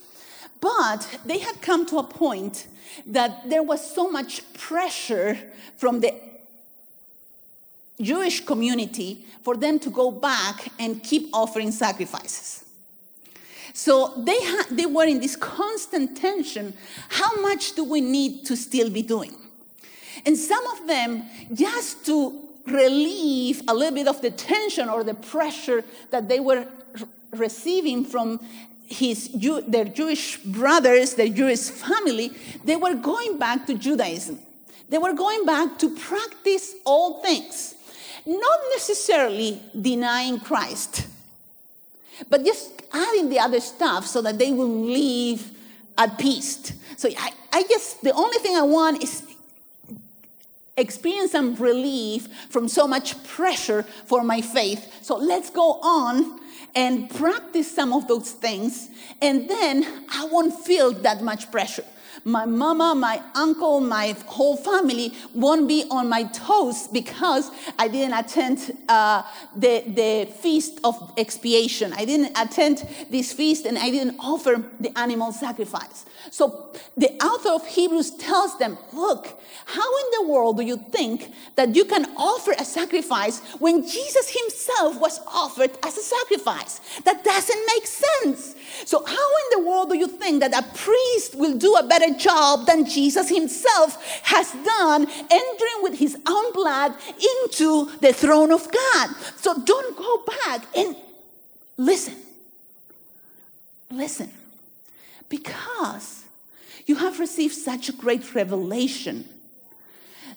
but 0.62 1.20
they 1.26 1.40
had 1.40 1.62
come 1.62 1.86
to 1.88 1.98
a 1.98 2.04
point 2.04 2.68
that 3.06 3.50
there 3.50 3.64
was 3.64 3.94
so 3.94 4.10
much 4.10 4.42
pressure 4.54 5.38
from 5.78 6.00
the 6.02 6.14
Jewish 8.00 8.46
community 8.46 9.26
for 9.44 9.56
them 9.56 9.80
to 9.80 9.90
go 9.90 10.12
back 10.12 10.68
and 10.80 11.02
keep 11.04 11.30
offering 11.34 11.72
sacrifices. 11.72 12.66
So 13.74 14.14
they, 14.18 14.38
ha- 14.40 14.68
they 14.72 14.86
were 14.86 15.06
in 15.06 15.20
this 15.20 15.36
constant 15.36 16.18
tension. 16.18 16.74
How 17.10 17.42
much 17.42 17.74
do 17.74 17.84
we 17.84 18.02
need 18.02 18.46
to 18.46 18.56
still 18.56 18.90
be 18.90 19.02
doing? 19.02 19.36
And 20.26 20.38
some 20.38 20.66
of 20.68 20.88
them, 20.88 21.24
just 21.54 22.06
to 22.06 22.42
relieve 22.66 23.62
a 23.68 23.74
little 23.74 23.94
bit 23.94 24.08
of 24.08 24.22
the 24.22 24.32
tension 24.32 24.90
or 24.90 25.04
the 25.04 25.14
pressure 25.14 25.84
that 26.10 26.28
they 26.28 26.40
were 26.40 26.66
receiving 27.32 28.06
from 28.06 28.40
his, 28.88 29.28
Jew- 29.28 29.62
their 29.68 29.86
Jewish 29.86 30.38
brothers, 30.38 31.16
their 31.16 31.30
Jewish 31.30 31.70
family, 31.70 32.32
they 32.64 32.76
were 32.76 32.96
going 32.96 33.38
back 33.38 33.68
to 33.68 33.74
Judaism. 33.76 34.40
They 34.90 34.98
were 34.98 35.14
going 35.14 35.46
back 35.46 35.80
to 35.80 35.96
practice 35.96 36.76
all 36.86 37.22
things, 37.22 37.75
not 38.26 38.60
necessarily 38.74 39.62
denying 39.80 40.40
Christ, 40.40 41.08
but 42.30 42.44
just 42.44 42.82
adding 42.92 43.30
the 43.30 43.40
other 43.40 43.60
stuff 43.60 44.08
so 44.08 44.22
that 44.22 44.38
they 44.40 44.52
will 44.52 44.68
live 44.68 45.52
at 45.98 46.18
peace. 46.18 46.74
So 46.98 47.10
I, 47.10 47.32
I 47.52 47.64
guess 47.64 47.96
the 47.96 48.14
only 48.14 48.38
thing 48.40 48.56
I 48.56 48.64
want 48.64 49.04
is 49.04 49.24
experience 50.78 51.32
some 51.32 51.56
relief 51.56 52.28
from 52.50 52.68
so 52.68 52.88
much 52.88 53.22
pressure 53.24 53.84
for 53.84 54.24
my 54.24 54.42
faith. 54.42 55.04
So 55.04 55.16
let's 55.16 55.50
go 55.50 55.80
on 55.82 56.40
and 56.76 57.10
practice 57.10 57.74
some 57.74 57.94
of 57.94 58.08
those 58.08 58.32
things, 58.32 58.90
and 59.22 59.50
then 59.50 60.06
I 60.12 60.26
won't 60.26 60.54
feel 60.66 60.92
that 60.92 61.22
much 61.22 61.50
pressure. 61.50 61.86
My 62.28 62.46
mama, 62.46 62.96
my 62.96 63.22
uncle, 63.36 63.80
my 63.82 64.16
whole 64.26 64.58
family 64.58 65.14
won't 65.36 65.68
be 65.68 65.86
on 65.92 66.10
my 66.10 66.24
toes 66.24 66.88
because 66.88 67.52
I 67.78 67.88
didn't 67.88 68.18
attend 68.18 68.76
uh, 68.90 69.22
the, 69.56 69.84
the 69.86 70.32
feast 70.42 70.80
of 70.84 71.14
expiation. 71.18 71.94
I 71.94 72.04
didn't 72.04 72.36
attend 72.36 72.88
this 73.12 73.32
feast 73.32 73.68
and 73.68 73.78
I 73.78 73.92
didn't 73.92 74.18
offer 74.18 74.64
the 74.80 74.98
animal 74.98 75.34
sacrifice. 75.34 76.06
So 76.32 76.74
the 76.98 77.12
author 77.24 77.50
of 77.50 77.68
Hebrews 77.68 78.18
tells 78.18 78.58
them, 78.58 78.80
look, 78.92 79.28
how 79.66 79.98
in 79.98 80.06
the 80.18 80.32
world 80.32 80.58
do 80.58 80.64
you 80.64 80.78
think 80.78 81.32
that 81.56 81.76
you 81.76 81.86
can 81.86 82.06
offer 82.18 82.54
a 82.58 82.66
sacrifice 82.66 83.40
when 83.60 83.84
Jesus 83.88 84.36
himself 84.36 85.00
was 85.00 85.20
offered 85.28 85.72
as 85.84 85.96
a 85.96 86.02
sacrifice? 86.02 86.82
That 87.04 87.24
doesn't 87.24 87.66
make 87.68 87.86
sense. 87.86 88.56
So 88.86 89.04
how 89.06 89.14
in 89.14 89.62
the 89.62 89.68
world 89.68 89.90
do 89.90 89.98
you 89.98 90.08
think 90.08 90.42
that 90.42 90.58
a 90.58 90.64
priest 90.78 91.36
will 91.36 91.58
do 91.58 91.76
a 91.76 91.84
better 91.88 92.14
job 92.14 92.66
than 92.66 92.86
Jesus 92.86 93.30
himself 93.30 94.02
has 94.24 94.52
done 94.52 95.08
entering 95.10 95.80
with 95.82 96.00
his 96.00 96.18
own 96.28 96.54
blood 96.54 96.94
into 97.08 97.92
the 98.02 98.14
throne 98.14 98.52
of 98.52 98.72
God? 98.72 99.10
So 99.38 99.54
don't 99.54 99.98
go 99.98 100.24
back 100.46 100.66
and 100.76 100.96
listen. 101.78 102.16
Listen 103.92 104.32
because 105.30 106.24
you 106.86 106.96
have 106.96 107.20
received 107.20 107.54
such 107.54 107.90
a 107.90 107.94
great 107.94 108.36
revelation 108.36 109.28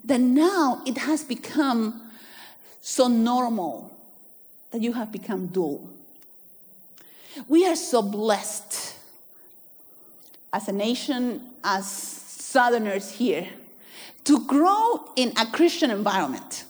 that 0.04 0.20
now 0.20 0.82
it 0.86 0.98
has 0.98 1.24
become 1.24 2.00
so 2.80 3.08
normal 3.08 3.96
that 4.70 4.82
you 4.82 4.92
have 4.94 5.12
become 5.12 5.46
dull. 5.48 5.88
We 7.46 7.66
are 7.66 7.76
so 7.76 8.02
blessed 8.02 8.96
as 10.52 10.68
a 10.68 10.72
nation, 10.72 11.42
as 11.62 11.86
Southerners 11.86 13.12
here, 13.12 13.46
to 14.24 14.44
grow 14.46 15.10
in 15.16 15.32
a 15.38 15.46
Christian 15.46 15.90
environment. 15.90 16.64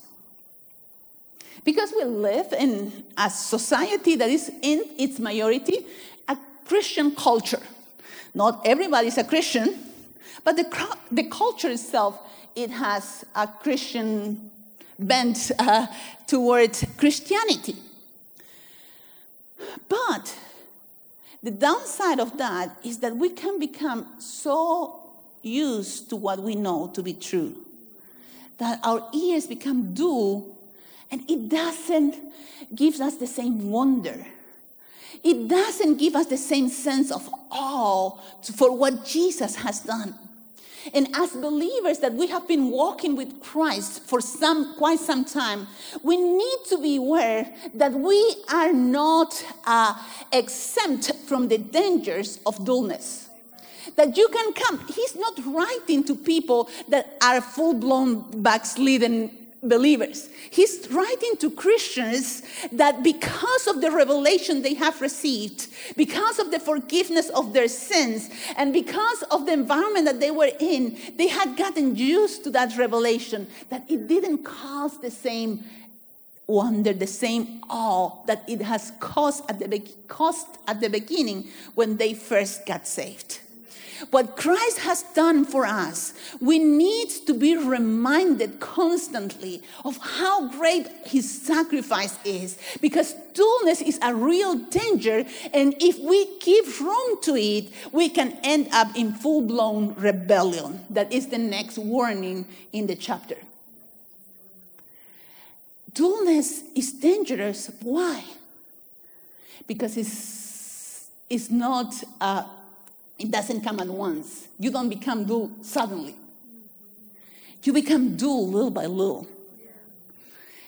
Because 1.64 1.92
we 1.96 2.04
live 2.04 2.52
in 2.52 3.04
a 3.16 3.30
society 3.30 4.16
that 4.16 4.28
is 4.28 4.50
in 4.62 4.84
its 4.98 5.18
majority 5.18 5.86
a 6.28 6.36
Christian 6.64 7.14
culture. 7.14 7.62
Not 8.34 8.62
everybody 8.64 9.08
is 9.08 9.18
a 9.18 9.24
Christian, 9.24 9.74
but 10.44 10.56
the, 10.56 10.96
the 11.10 11.24
culture 11.24 11.70
itself, 11.70 12.18
it 12.54 12.70
has 12.70 13.24
a 13.34 13.46
Christian 13.46 14.50
bent 14.98 15.50
uh, 15.58 15.86
Christianity. 16.96 17.76
But 19.88 20.36
the 21.42 21.50
downside 21.50 22.20
of 22.20 22.36
that 22.38 22.76
is 22.84 22.98
that 22.98 23.16
we 23.16 23.30
can 23.30 23.58
become 23.58 24.06
so 24.18 25.00
used 25.42 26.10
to 26.10 26.16
what 26.16 26.40
we 26.40 26.54
know 26.54 26.88
to 26.94 27.02
be 27.02 27.12
true 27.12 27.56
that 28.58 28.80
our 28.82 29.08
ears 29.14 29.46
become 29.46 29.94
dull 29.94 30.56
and 31.10 31.22
it 31.30 31.48
doesn't 31.48 32.16
give 32.74 33.00
us 33.00 33.16
the 33.16 33.26
same 33.26 33.70
wonder 33.70 34.26
it 35.22 35.48
doesn't 35.48 35.98
give 35.98 36.14
us 36.14 36.26
the 36.26 36.36
same 36.36 36.68
sense 36.68 37.10
of 37.10 37.28
awe 37.50 38.10
for 38.54 38.76
what 38.76 39.04
Jesus 39.04 39.56
has 39.56 39.80
done. 39.80 40.14
And 40.94 41.08
as 41.14 41.32
believers 41.32 41.98
that 41.98 42.14
we 42.14 42.28
have 42.28 42.46
been 42.48 42.70
walking 42.70 43.16
with 43.16 43.40
Christ 43.40 44.02
for 44.02 44.20
some 44.20 44.76
quite 44.76 45.00
some 45.00 45.24
time, 45.24 45.66
we 46.02 46.16
need 46.16 46.58
to 46.68 46.80
be 46.80 46.96
aware 46.96 47.52
that 47.74 47.92
we 47.92 48.36
are 48.52 48.72
not 48.72 49.44
uh, 49.66 49.94
exempt 50.32 51.12
from 51.26 51.48
the 51.48 51.58
dangers 51.58 52.38
of 52.46 52.64
dullness. 52.64 53.28
That 53.96 54.16
you 54.16 54.28
can 54.28 54.52
come. 54.52 54.86
He's 54.88 55.16
not 55.16 55.38
writing 55.46 56.04
to 56.04 56.14
people 56.14 56.68
that 56.88 57.16
are 57.22 57.40
full 57.40 57.74
blown 57.74 58.42
backslidden 58.42 59.30
believers. 59.62 60.28
He's 60.50 60.88
writing 60.90 61.36
to 61.38 61.50
Christians 61.50 62.42
that 62.72 63.02
because 63.02 63.66
of 63.66 63.80
the 63.80 63.90
revelation 63.90 64.62
they 64.62 64.74
have 64.74 65.00
received, 65.00 65.68
because 65.96 66.38
of 66.38 66.50
the 66.50 66.60
forgiveness 66.60 67.28
of 67.30 67.52
their 67.52 67.68
sins, 67.68 68.30
and 68.56 68.72
because 68.72 69.22
of 69.30 69.46
the 69.46 69.52
environment 69.52 70.04
that 70.06 70.20
they 70.20 70.30
were 70.30 70.50
in, 70.60 70.96
they 71.16 71.28
had 71.28 71.56
gotten 71.56 71.96
used 71.96 72.44
to 72.44 72.50
that 72.50 72.76
revelation, 72.76 73.46
that 73.70 73.84
it 73.88 74.06
didn't 74.06 74.44
cause 74.44 74.98
the 75.00 75.10
same 75.10 75.64
wonder, 76.46 76.92
the 76.92 77.06
same 77.06 77.60
awe 77.68 78.24
that 78.26 78.48
it 78.48 78.62
has 78.62 78.92
caused 79.00 79.48
at 79.50 79.58
the, 79.58 79.82
caused 80.06 80.46
at 80.66 80.80
the 80.80 80.88
beginning 80.88 81.48
when 81.74 81.96
they 81.96 82.14
first 82.14 82.64
got 82.64 82.86
saved 82.86 83.40
what 84.10 84.36
Christ 84.36 84.78
has 84.80 85.02
done 85.14 85.44
for 85.44 85.66
us, 85.66 86.12
we 86.40 86.58
need 86.58 87.08
to 87.26 87.34
be 87.34 87.56
reminded 87.56 88.60
constantly 88.60 89.62
of 89.84 89.96
how 89.98 90.48
great 90.50 90.86
his 91.04 91.30
sacrifice 91.42 92.18
is 92.24 92.58
because 92.80 93.14
dullness 93.34 93.80
is 93.80 93.98
a 94.02 94.14
real 94.14 94.54
danger. 94.54 95.24
And 95.52 95.74
if 95.80 95.98
we 95.98 96.38
give 96.40 96.80
room 96.80 97.20
to 97.22 97.36
it, 97.36 97.72
we 97.92 98.08
can 98.08 98.38
end 98.42 98.68
up 98.72 98.96
in 98.96 99.12
full 99.12 99.42
blown 99.42 99.94
rebellion. 99.94 100.84
That 100.90 101.12
is 101.12 101.28
the 101.28 101.38
next 101.38 101.78
warning 101.78 102.46
in 102.72 102.86
the 102.86 102.96
chapter. 102.96 103.36
Dullness 105.92 106.62
is 106.76 106.92
dangerous. 106.92 107.70
Why? 107.82 108.22
Because 109.66 109.96
it's, 109.96 111.08
it's 111.28 111.50
not 111.50 111.92
uh, 112.20 112.44
it 113.18 113.30
doesn't 113.30 113.62
come 113.62 113.80
at 113.80 113.88
once. 113.88 114.48
You 114.58 114.70
don't 114.70 114.88
become 114.88 115.24
dull 115.24 115.50
suddenly. 115.62 116.14
You 117.64 117.72
become 117.72 118.16
dull 118.16 118.48
little 118.48 118.70
by 118.70 118.86
little. 118.86 119.26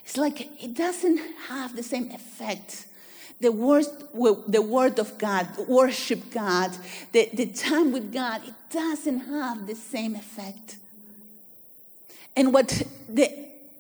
It's 0.05 0.17
like 0.17 0.51
it 0.63 0.75
doesn't 0.75 1.21
have 1.49 1.77
the 1.77 1.85
same 1.85 2.11
effect. 2.11 2.87
The 3.41 3.53
word, 3.53 3.87
the 4.49 4.61
word 4.61 4.99
of 4.99 5.17
God, 5.17 5.47
worship 5.69 6.31
God, 6.31 6.77
the, 7.13 7.31
the 7.33 7.47
time 7.47 7.93
with 7.93 8.13
God, 8.13 8.43
it 8.47 8.55
doesn't 8.71 9.21
have 9.21 9.67
the 9.67 9.77
same 9.77 10.15
effect. 10.15 10.77
And 12.37 12.53
what 12.53 12.83
the 13.09 13.31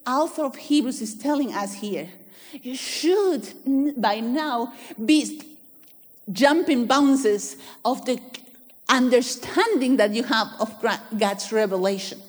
author 0.07 0.45
of 0.45 0.57
Hebrews 0.57 1.03
is 1.03 1.15
telling 1.15 1.53
us 1.53 1.75
here, 1.75 2.09
you 2.63 2.75
should 2.75 3.49
by 4.01 4.21
now 4.21 4.73
be 5.05 5.43
jumping 6.33 6.87
bounces 6.87 7.57
of 7.85 8.05
the 8.07 8.21
understanding 8.91 9.97
that 9.97 10.13
you 10.13 10.25
have 10.25 10.49
of 10.59 10.75
God's 11.19 11.53
revelation. 11.53 12.21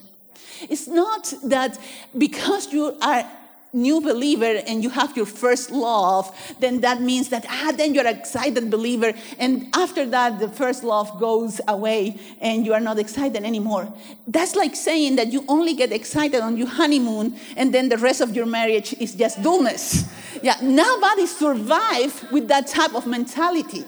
It's 0.69 0.88
not 0.88 1.34
that 1.43 1.80
because 2.17 2.71
you 2.71 2.95
are 3.02 3.26
new 3.74 4.02
believer 4.02 4.62
and 4.67 4.84
you 4.84 4.89
have 4.89 5.15
your 5.15 5.26
first 5.26 5.71
love, 5.71 6.30
then 6.60 6.82
that 6.82 7.02
means 7.02 7.30
that 7.30 7.45
ah, 7.47 7.71
then 7.76 7.95
you're 7.95 8.06
excited 8.06 8.69
believer, 8.69 9.13
and 9.39 9.67
after 9.74 10.06
that 10.08 10.39
the 10.39 10.50
first 10.50 10.84
love 10.84 11.19
goes 11.19 11.62
away 11.67 12.19
and 12.41 12.65
you 12.65 12.74
are 12.74 12.80
not 12.80 13.00
excited 13.00 13.43
anymore. 13.43 13.91
That's 14.28 14.56
like 14.56 14.76
saying 14.76 15.15
that 15.15 15.32
you 15.32 15.45
only 15.47 15.74
get 15.74 15.91
excited 15.91 16.41
on 16.41 16.58
your 16.58 16.67
honeymoon 16.67 17.38
and 17.56 17.74
then 17.74 17.89
the 17.89 17.97
rest 17.97 18.21
of 18.21 18.36
your 18.36 18.45
marriage 18.45 18.93
is 19.00 19.15
just 19.15 19.41
dullness. 19.41 20.04
Yeah, 20.43 20.56
nobody 20.62 21.26
survive 21.26 22.32
with 22.32 22.47
that 22.50 22.67
type 22.67 22.93
of 22.93 23.08
mentality 23.08 23.86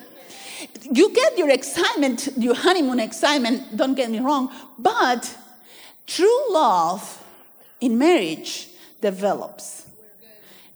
you 0.91 1.13
get 1.13 1.37
your 1.37 1.49
excitement, 1.49 2.29
your 2.37 2.55
honeymoon 2.55 2.99
excitement, 2.99 3.75
don't 3.75 3.95
get 3.95 4.09
me 4.09 4.19
wrong, 4.19 4.51
but 4.77 5.35
true 6.07 6.53
love 6.53 7.23
in 7.79 7.97
marriage 7.97 8.69
develops. 9.01 9.85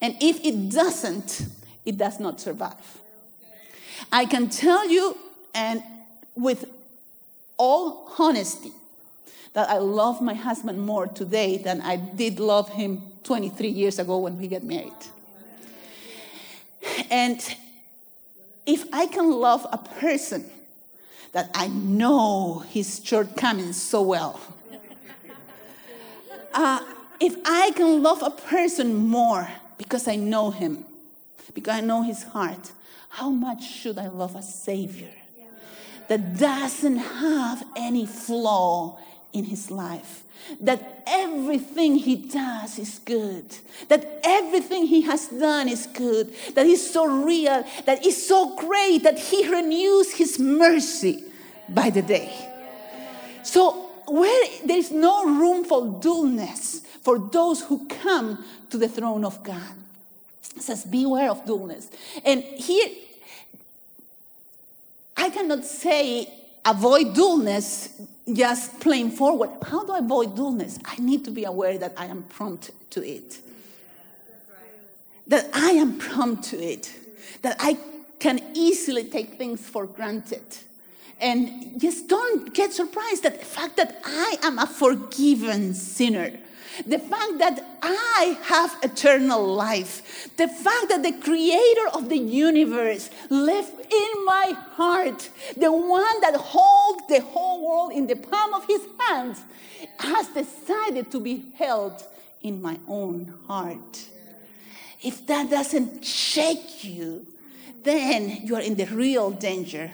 And 0.01 0.15
if 0.21 0.43
it 0.45 0.69
doesn't, 0.69 1.47
it 1.85 1.97
does 1.97 2.19
not 2.19 2.39
survive. 2.39 2.99
I 4.11 4.25
can 4.25 4.49
tell 4.49 4.89
you, 4.89 5.17
and 5.53 5.81
with 6.35 6.65
all 7.57 8.11
honesty, 8.19 8.71
that 9.53 9.69
I 9.69 9.79
love 9.79 10.21
my 10.21 10.35
husband 10.35 10.79
more 10.79 11.07
today 11.07 11.57
than 11.57 11.81
I 11.81 11.95
did 11.95 12.39
love 12.39 12.69
him 12.69 13.01
23 13.23 13.69
years 13.69 13.97
ago 13.97 14.19
when 14.19 14.37
we 14.37 14.47
got 14.47 14.63
married. 14.63 14.93
And 17.09 17.41
if 18.67 18.85
I 18.93 19.07
can 19.07 19.31
love 19.31 19.65
a 19.71 19.77
person 19.77 20.45
that 21.31 21.49
I 21.55 21.67
know 21.69 22.59
his 22.69 23.01
shortcomings 23.03 23.81
so 23.81 24.01
well, 24.01 24.39
uh, 26.53 26.83
if 27.19 27.35
I 27.45 27.71
can 27.71 28.03
love 28.03 28.21
a 28.21 28.29
person 28.29 28.93
more 28.95 29.49
because 29.77 30.07
I 30.07 30.17
know 30.17 30.51
him, 30.51 30.85
because 31.53 31.77
I 31.77 31.81
know 31.81 32.03
his 32.03 32.23
heart, 32.23 32.71
how 33.09 33.29
much 33.29 33.63
should 33.63 33.97
I 33.97 34.07
love 34.07 34.35
a 34.35 34.41
Savior 34.41 35.13
that 36.09 36.37
doesn't 36.37 36.97
have 36.97 37.63
any 37.75 38.05
flaw 38.05 38.99
in 39.37 39.45
his 39.45 39.71
life? 39.71 40.23
that 40.61 41.03
everything 41.05 41.95
he 41.95 42.15
does 42.15 42.79
is 42.79 42.99
good, 42.99 43.45
that 43.89 44.19
everything 44.23 44.85
he 44.85 45.01
has 45.01 45.27
done 45.27 45.67
is 45.67 45.87
good, 45.87 46.33
that 46.55 46.65
he's 46.65 46.91
so 46.91 47.05
real, 47.05 47.65
that 47.85 47.99
he's 47.99 48.25
so 48.25 48.55
great 48.55 49.03
that 49.03 49.19
he 49.19 49.49
renews 49.49 50.13
his 50.13 50.39
mercy 50.39 51.23
by 51.69 51.89
the 51.89 52.01
day. 52.01 52.31
So, 53.43 53.89
where 54.07 54.47
there's 54.65 54.91
no 54.91 55.25
room 55.25 55.65
for 55.65 55.99
dullness 56.01 56.81
for 57.01 57.19
those 57.19 57.61
who 57.63 57.87
come 57.87 58.43
to 58.69 58.77
the 58.77 58.87
throne 58.87 59.25
of 59.25 59.43
God. 59.43 59.73
It 60.55 60.61
says, 60.61 60.85
Beware 60.85 61.31
of 61.31 61.45
dullness. 61.45 61.89
And 62.25 62.41
here, 62.41 62.89
I 65.15 65.29
cannot 65.29 65.65
say 65.65 66.29
avoid 66.65 67.15
dullness 67.15 67.89
just 68.33 68.79
playing 68.79 69.11
forward. 69.11 69.49
How 69.63 69.85
do 69.85 69.93
I 69.93 69.99
avoid 69.99 70.35
dullness? 70.35 70.79
I 70.85 70.95
need 70.97 71.25
to 71.25 71.31
be 71.31 71.43
aware 71.45 71.77
that 71.77 71.93
I 71.97 72.05
am 72.05 72.23
prompt 72.23 72.71
to 72.91 73.05
it. 73.05 73.39
That 75.27 75.49
I 75.53 75.71
am 75.71 75.97
prompt 75.97 76.45
to 76.45 76.57
it. 76.57 76.93
That 77.41 77.57
I 77.59 77.77
can 78.19 78.41
easily 78.53 79.03
take 79.05 79.37
things 79.37 79.67
for 79.67 79.85
granted. 79.85 80.43
And 81.19 81.79
just 81.79 82.07
don't 82.07 82.53
get 82.53 82.73
surprised 82.73 83.25
at 83.25 83.39
the 83.39 83.45
fact 83.45 83.77
that 83.77 84.01
I 84.03 84.37
am 84.43 84.59
a 84.59 84.67
forgiven 84.67 85.73
sinner. 85.73 86.37
The 86.85 86.99
fact 86.99 87.37
that 87.39 87.79
I 87.81 88.37
have 88.43 88.77
eternal 88.83 89.45
life. 89.45 90.29
The 90.37 90.47
fact 90.47 90.89
that 90.89 91.03
the 91.03 91.13
creator 91.13 91.87
of 91.93 92.09
the 92.09 92.17
universe 92.17 93.09
lives 93.29 93.69
in 93.69 94.25
my 94.25 94.55
heart. 94.75 95.29
The 95.55 95.71
one 95.71 96.21
that 96.21 96.35
holds 96.35 97.07
the 97.07 97.21
whole 97.21 97.67
world 97.67 97.91
in 97.93 98.07
the 98.07 98.15
palm 98.15 98.53
of 98.53 98.65
his 98.67 98.81
hands 98.99 99.41
has 99.99 100.27
decided 100.29 101.11
to 101.11 101.19
be 101.19 101.45
held 101.57 102.03
in 102.41 102.61
my 102.61 102.79
own 102.87 103.33
heart. 103.47 104.05
If 105.01 105.25
that 105.27 105.49
doesn't 105.49 106.05
shake 106.05 106.83
you, 106.83 107.25
then 107.83 108.41
you 108.43 108.55
are 108.55 108.61
in 108.61 108.75
the 108.75 108.85
real 108.85 109.31
danger 109.31 109.91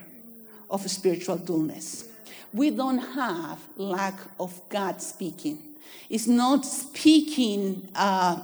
of 0.69 0.89
spiritual 0.89 1.37
dullness. 1.37 2.05
We 2.53 2.69
don't 2.69 2.99
have 2.99 3.59
lack 3.77 4.19
of 4.39 4.59
God 4.69 5.01
speaking. 5.01 5.72
It's 6.09 6.27
not 6.27 6.65
speaking 6.65 7.87
uh, 7.95 8.41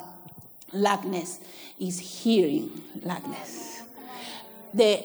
lackness, 0.74 1.40
it's 1.80 2.00
hearing 2.00 2.82
lackness. 3.04 3.82
The, 4.74 5.04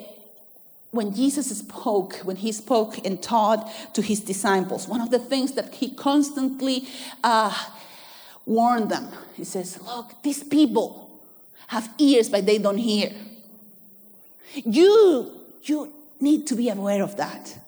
when 0.90 1.14
Jesus 1.14 1.56
spoke, 1.58 2.16
when 2.18 2.36
he 2.36 2.52
spoke 2.52 3.04
and 3.04 3.22
taught 3.22 3.70
to 3.94 4.02
his 4.02 4.20
disciples, 4.20 4.86
one 4.86 5.00
of 5.00 5.10
the 5.10 5.18
things 5.18 5.52
that 5.52 5.74
he 5.74 5.90
constantly 5.90 6.86
uh, 7.22 7.54
warned 8.46 8.90
them, 8.90 9.08
he 9.34 9.44
says, 9.44 9.80
Look, 9.82 10.22
these 10.22 10.42
people 10.42 11.10
have 11.68 11.92
ears, 11.98 12.28
but 12.28 12.46
they 12.46 12.58
don't 12.58 12.78
hear. 12.78 13.12
You, 14.54 15.32
you 15.62 15.92
need 16.20 16.46
to 16.46 16.54
be 16.54 16.68
aware 16.68 17.02
of 17.02 17.16
that. 17.16 17.58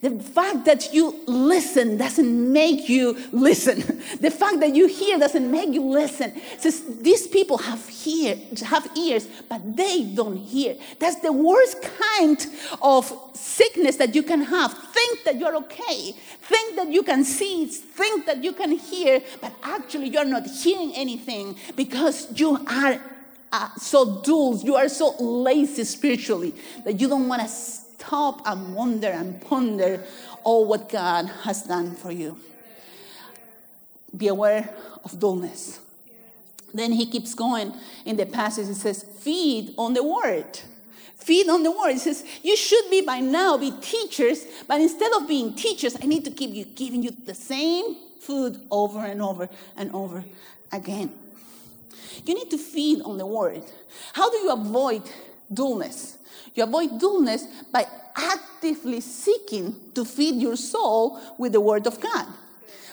The 0.00 0.10
fact 0.10 0.66
that 0.66 0.92
you 0.92 1.22
listen 1.26 1.96
doesn't 1.96 2.52
make 2.52 2.88
you 2.88 3.16
listen. 3.32 3.82
The 4.20 4.30
fact 4.30 4.60
that 4.60 4.74
you 4.74 4.86
hear 4.86 5.18
doesn't 5.18 5.50
make 5.50 5.70
you 5.70 5.82
listen. 5.82 6.32
Says 6.58 6.82
these 7.00 7.26
people 7.26 7.58
have 7.58 7.86
hear, 7.88 8.36
have 8.64 8.86
ears, 8.96 9.26
but 9.48 9.76
they 9.76 10.04
don't 10.04 10.36
hear. 10.36 10.76
That's 10.98 11.20
the 11.20 11.32
worst 11.32 11.76
kind 11.82 12.46
of 12.82 13.12
sickness 13.34 13.96
that 13.96 14.14
you 14.14 14.22
can 14.22 14.42
have. 14.42 14.72
Think 14.72 15.24
that 15.24 15.38
you're 15.38 15.56
okay. 15.56 16.12
Think 16.12 16.76
that 16.76 16.88
you 16.90 17.02
can 17.02 17.24
see. 17.24 17.66
Think 17.66 18.26
that 18.26 18.42
you 18.44 18.52
can 18.52 18.72
hear, 18.72 19.22
but 19.40 19.52
actually 19.62 20.08
you're 20.08 20.24
not 20.24 20.46
hearing 20.46 20.92
anything 20.94 21.56
because 21.76 22.28
you 22.38 22.58
are 22.66 23.00
uh, 23.52 23.68
so 23.78 24.20
dull. 24.22 24.58
You 24.58 24.74
are 24.76 24.88
so 24.88 25.14
lazy 25.18 25.84
spiritually 25.84 26.54
that 26.84 27.00
you 27.00 27.08
don't 27.08 27.28
want 27.28 27.42
to 27.42 27.48
stop 28.06 28.42
and 28.46 28.74
wonder 28.74 29.08
and 29.08 29.40
ponder 29.40 30.04
all 30.42 30.66
what 30.66 30.88
God 30.88 31.26
has 31.42 31.62
done 31.62 31.94
for 31.94 32.10
you. 32.10 32.36
Be 34.16 34.28
aware 34.28 34.68
of 35.04 35.18
dullness. 35.18 35.80
Then 36.72 36.92
he 36.92 37.06
keeps 37.06 37.34
going 37.34 37.72
in 38.04 38.16
the 38.16 38.26
passage. 38.26 38.68
It 38.68 38.76
says, 38.76 39.04
Feed 39.20 39.74
on 39.78 39.94
the 39.94 40.02
word. 40.02 40.58
Feed 41.16 41.48
on 41.48 41.62
the 41.62 41.70
word. 41.70 41.92
He 41.92 41.98
says, 41.98 42.24
You 42.42 42.56
should 42.56 42.90
be 42.90 43.00
by 43.00 43.20
now 43.20 43.56
be 43.56 43.72
teachers, 43.80 44.44
but 44.66 44.80
instead 44.80 45.12
of 45.14 45.28
being 45.28 45.54
teachers, 45.54 45.96
I 46.02 46.06
need 46.06 46.24
to 46.24 46.30
keep 46.30 46.50
you 46.50 46.64
giving 46.64 47.02
you 47.02 47.10
the 47.24 47.34
same 47.34 47.96
food 48.20 48.60
over 48.70 49.00
and 49.00 49.22
over 49.22 49.48
and 49.76 49.92
over 49.94 50.24
again. 50.72 51.12
You 52.26 52.34
need 52.34 52.50
to 52.50 52.58
feed 52.58 53.02
on 53.02 53.18
the 53.18 53.26
word. 53.26 53.62
How 54.12 54.30
do 54.30 54.36
you 54.38 54.52
avoid 54.52 55.02
dullness? 55.52 56.18
You 56.54 56.62
avoid 56.62 57.00
dullness 57.00 57.46
by 57.72 57.86
actively 58.16 59.00
seeking 59.00 59.74
to 59.94 60.04
feed 60.04 60.40
your 60.40 60.56
soul 60.56 61.20
with 61.36 61.52
the 61.52 61.60
Word 61.60 61.86
of 61.86 62.00
God. 62.00 62.26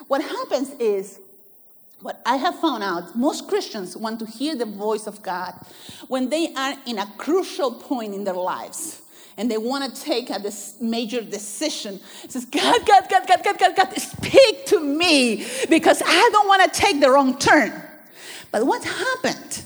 What 0.08 0.21
happens 0.21 0.71
is, 0.80 1.19
what 2.02 2.19
I 2.26 2.38
have 2.38 2.60
found 2.60 2.84
out, 2.84 3.15
most 3.15 3.47
Christians 3.47 3.95
want 3.95 4.19
to 4.19 4.26
hear 4.26 4.56
the 4.56 4.65
voice 4.65 5.06
of 5.06 5.21
God 5.21 5.54
when 6.08 6.30
they 6.30 6.54
are 6.56 6.74
in 6.88 6.97
a 6.97 7.06
crucial 7.17 7.71
point 7.71 8.15
in 8.15 8.24
their 8.24 8.34
lives 8.34 9.02
and 9.38 9.50
they 9.50 9.58
want 9.58 9.95
to 9.95 10.02
take 10.02 10.30
a 10.30 10.41
major 10.82 11.21
decision. 11.21 12.00
It 12.24 12.32
says, 12.32 12.45
God, 12.45 12.86
God, 12.86 13.08
God, 13.10 13.28
God, 13.28 13.43
God, 13.43 13.60
God, 13.60 13.76
God, 13.76 13.93
speak 13.97 14.65
to 14.67 14.80
me 14.80 15.45
because 15.69 16.02
I 16.06 16.30
don't 16.32 16.47
want 16.47 16.74
to 16.74 16.80
take 16.80 17.00
the 17.00 17.10
wrong 17.10 17.38
turn. 17.38 17.71
But 18.52 18.65
what 18.65 18.84
happened? 18.84 19.63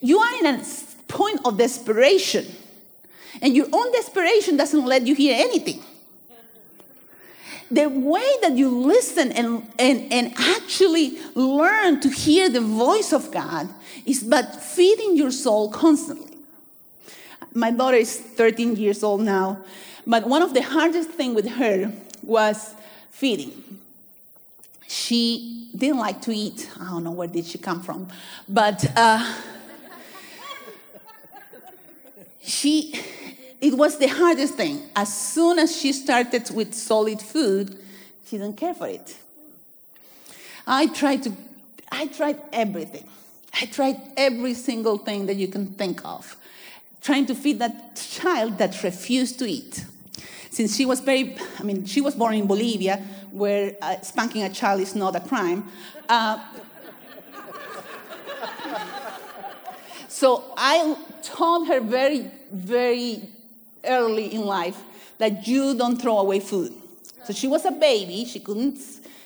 You 0.00 0.18
are 0.18 0.38
in 0.40 0.46
a 0.46 0.64
point 1.08 1.40
of 1.44 1.58
desperation. 1.58 2.46
And 3.40 3.54
your 3.54 3.66
own 3.72 3.92
desperation 3.92 4.56
doesn't 4.56 4.84
let 4.84 5.06
you 5.06 5.14
hear 5.14 5.34
anything. 5.36 5.82
The 7.70 7.88
way 7.88 8.26
that 8.42 8.52
you 8.52 8.68
listen 8.68 9.32
and, 9.32 9.68
and, 9.78 10.12
and 10.12 10.32
actually 10.36 11.18
learn 11.34 12.00
to 12.00 12.08
hear 12.08 12.48
the 12.48 12.60
voice 12.60 13.12
of 13.12 13.32
God 13.32 13.68
is 14.04 14.22
by 14.22 14.42
feeding 14.42 15.16
your 15.16 15.32
soul 15.32 15.70
constantly. 15.70 16.36
My 17.52 17.72
daughter 17.72 17.96
is 17.96 18.18
13 18.18 18.76
years 18.76 19.02
old 19.02 19.22
now, 19.22 19.58
but 20.06 20.26
one 20.26 20.42
of 20.42 20.54
the 20.54 20.62
hardest 20.62 21.10
things 21.10 21.34
with 21.34 21.48
her 21.48 21.92
was 22.22 22.74
feeding. 23.10 23.80
She 24.86 25.68
didn't 25.74 25.98
like 25.98 26.22
to 26.22 26.32
eat. 26.32 26.70
I 26.80 26.84
don't 26.84 27.02
know 27.02 27.10
where 27.10 27.26
did 27.26 27.46
she 27.46 27.58
come 27.58 27.82
from, 27.82 28.08
but 28.48 28.84
uh, 28.94 29.34
she 32.46 32.94
it 33.60 33.74
was 33.76 33.98
the 33.98 34.06
hardest 34.06 34.54
thing. 34.54 34.82
As 34.94 35.12
soon 35.12 35.58
as 35.58 35.76
she 35.76 35.92
started 35.92 36.50
with 36.50 36.74
solid 36.74 37.20
food, 37.20 37.78
she 38.26 38.38
didn't 38.38 38.56
care 38.56 38.74
for 38.74 38.86
it. 38.86 39.16
I 40.66 40.86
tried 40.86 41.22
to, 41.24 41.32
I 41.90 42.06
tried 42.06 42.40
everything. 42.52 43.08
I 43.60 43.66
tried 43.66 44.00
every 44.16 44.54
single 44.54 44.98
thing 44.98 45.26
that 45.26 45.36
you 45.36 45.48
can 45.48 45.68
think 45.68 46.04
of, 46.04 46.36
trying 47.00 47.26
to 47.26 47.34
feed 47.34 47.58
that 47.60 47.96
child 47.96 48.58
that 48.58 48.82
refused 48.82 49.38
to 49.38 49.46
eat. 49.46 49.84
Since 50.50 50.76
she 50.76 50.84
was 50.84 51.00
very, 51.00 51.36
I 51.58 51.62
mean, 51.62 51.86
she 51.86 52.00
was 52.00 52.14
born 52.14 52.34
in 52.34 52.46
Bolivia, 52.46 53.02
where 53.30 53.74
uh, 53.80 54.00
spanking 54.00 54.42
a 54.42 54.50
child 54.50 54.80
is 54.80 54.94
not 54.94 55.16
a 55.16 55.20
crime. 55.20 55.70
Uh, 56.08 56.38
so 60.16 60.44
I 60.56 60.96
taught 61.22 61.66
her 61.66 61.78
very, 61.78 62.30
very 62.50 63.20
early 63.84 64.32
in 64.32 64.46
life 64.46 64.82
that 65.18 65.46
you 65.46 65.76
don't 65.76 66.00
throw 66.00 66.16
away 66.20 66.40
food. 66.40 66.72
So 67.24 67.34
she 67.34 67.46
was 67.46 67.66
a 67.66 67.70
baby. 67.70 68.24
She 68.24 68.40
couldn't, 68.40 68.78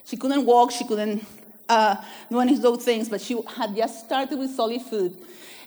she 0.05 0.17
couldn't 0.17 0.45
walk. 0.45 0.73
She 0.73 0.85
couldn't 0.85 1.25
uh, 1.69 1.95
do 2.29 2.41
any 2.41 2.55
of 2.55 2.63
those 2.63 2.85
things. 2.85 3.09
But 3.09 3.21
she 3.21 3.41
had 3.55 3.77
just 3.77 4.05
started 4.05 4.37
with 4.37 4.51
solid 4.51 4.83
food. 4.83 5.17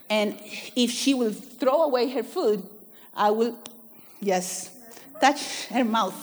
And 0.09 0.37
if 0.75 0.91
she 0.91 1.13
will 1.13 1.31
throw 1.31 1.83
away 1.83 2.09
her 2.09 2.23
food, 2.23 2.61
I 3.15 3.31
will, 3.31 3.57
yes, 4.19 4.77
touch 5.21 5.67
her 5.67 5.85
mouth 5.85 6.19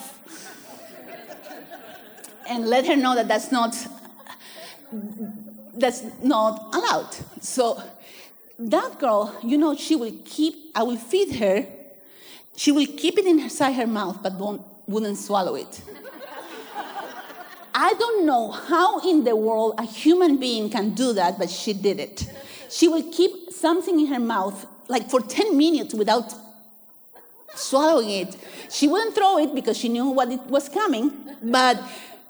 and 2.51 2.67
let 2.67 2.87
her 2.87 2.97
know 2.97 3.15
that 3.15 3.29
that's 3.29 3.51
not 3.51 3.75
that's 5.73 6.05
not 6.23 6.75
allowed. 6.75 7.17
So 7.41 7.83
that 8.61 8.99
girl, 8.99 9.37
you 9.42 9.59
know, 9.59 9.75
she 9.75 9.96
will 9.96 10.14
keep. 10.25 10.70
I 10.75 10.83
will 10.83 10.96
feed 10.96 11.37
her 11.37 11.66
she 12.61 12.73
will 12.73 12.87
keep 12.87 13.16
it 13.16 13.25
inside 13.25 13.73
her 13.73 13.87
mouth 13.87 14.23
but 14.23 14.35
won't, 14.35 14.61
wouldn't 14.87 15.16
swallow 15.16 15.55
it. 15.55 15.81
I 17.75 17.94
don't 17.94 18.27
know 18.27 18.51
how 18.51 18.99
in 19.01 19.25
the 19.25 19.35
world 19.35 19.77
a 19.79 19.85
human 19.85 20.37
being 20.37 20.68
can 20.68 20.90
do 20.90 21.14
that, 21.14 21.38
but 21.38 21.49
she 21.49 21.73
did 21.73 21.99
it. 21.99 22.29
She 22.68 22.87
will 22.87 23.11
keep 23.11 23.51
something 23.51 23.99
in 23.99 24.09
her 24.09 24.20
mouth 24.20 24.66
like 24.88 25.09
for 25.09 25.23
10 25.23 25.57
minutes 25.57 25.94
without 25.94 26.35
swallowing 27.55 28.11
it. 28.11 28.37
She 28.70 28.87
wouldn't 28.87 29.14
throw 29.14 29.38
it 29.38 29.55
because 29.55 29.79
she 29.79 29.88
knew 29.88 30.09
what 30.11 30.31
it 30.31 30.42
was 30.42 30.68
coming, 30.68 31.12
but 31.42 31.81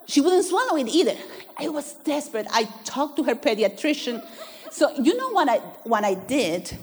she 0.06 0.20
wouldn't 0.20 0.44
swallow 0.44 0.76
it 0.76 0.86
either. 0.86 1.16
I 1.58 1.70
was 1.70 1.94
desperate. 2.04 2.46
I 2.52 2.68
talked 2.84 3.16
to 3.16 3.24
her 3.24 3.34
pediatrician. 3.34 4.24
So 4.70 4.90
you 4.98 5.16
know 5.16 5.30
what 5.30 5.48
I 5.48 5.58
what 5.84 6.04
I 6.04 6.14
did 6.14 6.76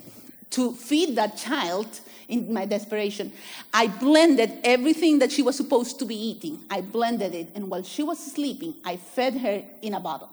to 0.52 0.74
feed 0.74 1.16
that 1.16 1.38
child 1.38 1.88
in 2.28 2.54
my 2.54 2.66
desperation, 2.66 3.32
I 3.74 3.88
blended 3.88 4.52
everything 4.64 5.20
that 5.20 5.32
she 5.32 5.42
was 5.42 5.56
supposed 5.56 6.00
to 6.00 6.06
be 6.06 6.16
eating. 6.16 6.60
I 6.70 6.82
blended 6.82 7.34
it, 7.34 7.50
and 7.56 7.70
while 7.70 7.84
she 7.84 8.04
was 8.04 8.20
sleeping, 8.20 8.76
I 8.84 8.98
fed 8.98 9.38
her 9.38 9.64
in 9.82 9.94
a 9.94 10.00
bottle. 10.00 10.30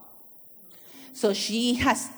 So 1.13 1.33
she 1.33 1.75
has 1.75 2.11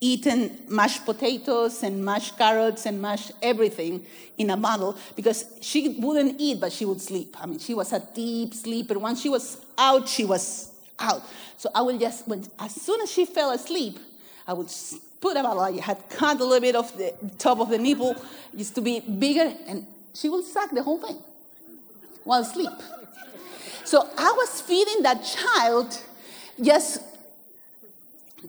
eaten 0.00 0.58
mashed 0.68 1.04
potatoes 1.04 1.82
and 1.84 2.04
mashed 2.04 2.36
carrots 2.36 2.86
and 2.86 3.00
mashed 3.00 3.30
everything 3.40 4.04
in 4.36 4.50
a 4.50 4.56
bottle 4.56 4.96
because 5.14 5.44
she 5.60 5.90
wouldn't 6.00 6.40
eat, 6.40 6.58
but 6.58 6.72
she 6.72 6.84
would 6.84 7.00
sleep. 7.00 7.36
I 7.40 7.46
mean, 7.46 7.60
she 7.60 7.72
was 7.72 7.92
a 7.92 8.00
deep 8.14 8.52
sleeper. 8.52 8.98
Once 8.98 9.20
she 9.20 9.28
was 9.28 9.58
out, 9.78 10.08
she 10.08 10.24
was 10.24 10.72
out. 10.98 11.22
So 11.56 11.70
I 11.72 11.82
would 11.82 12.00
just, 12.00 12.26
when, 12.26 12.44
as 12.58 12.74
soon 12.74 13.00
as 13.00 13.12
she 13.12 13.24
fell 13.24 13.52
asleep, 13.52 13.98
I 14.46 14.52
would 14.52 14.68
put 15.20 15.36
a 15.36 15.42
bottle. 15.42 15.60
I 15.60 15.80
had 15.80 16.08
cut 16.08 16.40
a 16.40 16.44
little 16.44 16.60
bit 16.60 16.76
of 16.76 16.96
the 16.96 17.14
top 17.38 17.60
of 17.60 17.68
the 17.68 17.78
nipple 17.78 18.16
used 18.54 18.74
to 18.74 18.80
be 18.80 19.00
bigger, 19.00 19.52
and 19.66 19.86
she 20.14 20.28
would 20.28 20.44
suck 20.44 20.70
the 20.70 20.82
whole 20.82 20.98
thing 20.98 21.16
while 22.24 22.42
asleep. 22.42 22.70
So 23.84 24.08
I 24.16 24.32
was 24.32 24.60
feeding 24.60 25.02
that 25.02 25.24
child 25.24 25.98
just 26.62 27.02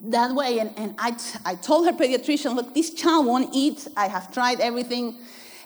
that 0.06 0.34
way. 0.34 0.60
And, 0.60 0.72
and 0.78 0.96
I, 0.98 1.12
t- 1.12 1.40
I 1.46 1.56
told 1.56 1.86
her 1.86 1.94
pediatrician, 1.94 2.56
look, 2.56 2.74
this 2.74 2.94
child 2.94 3.26
won't 3.26 3.50
eat. 3.54 3.88
I 3.96 4.08
have 4.08 4.32
tried 4.34 4.60
everything. 4.60 5.16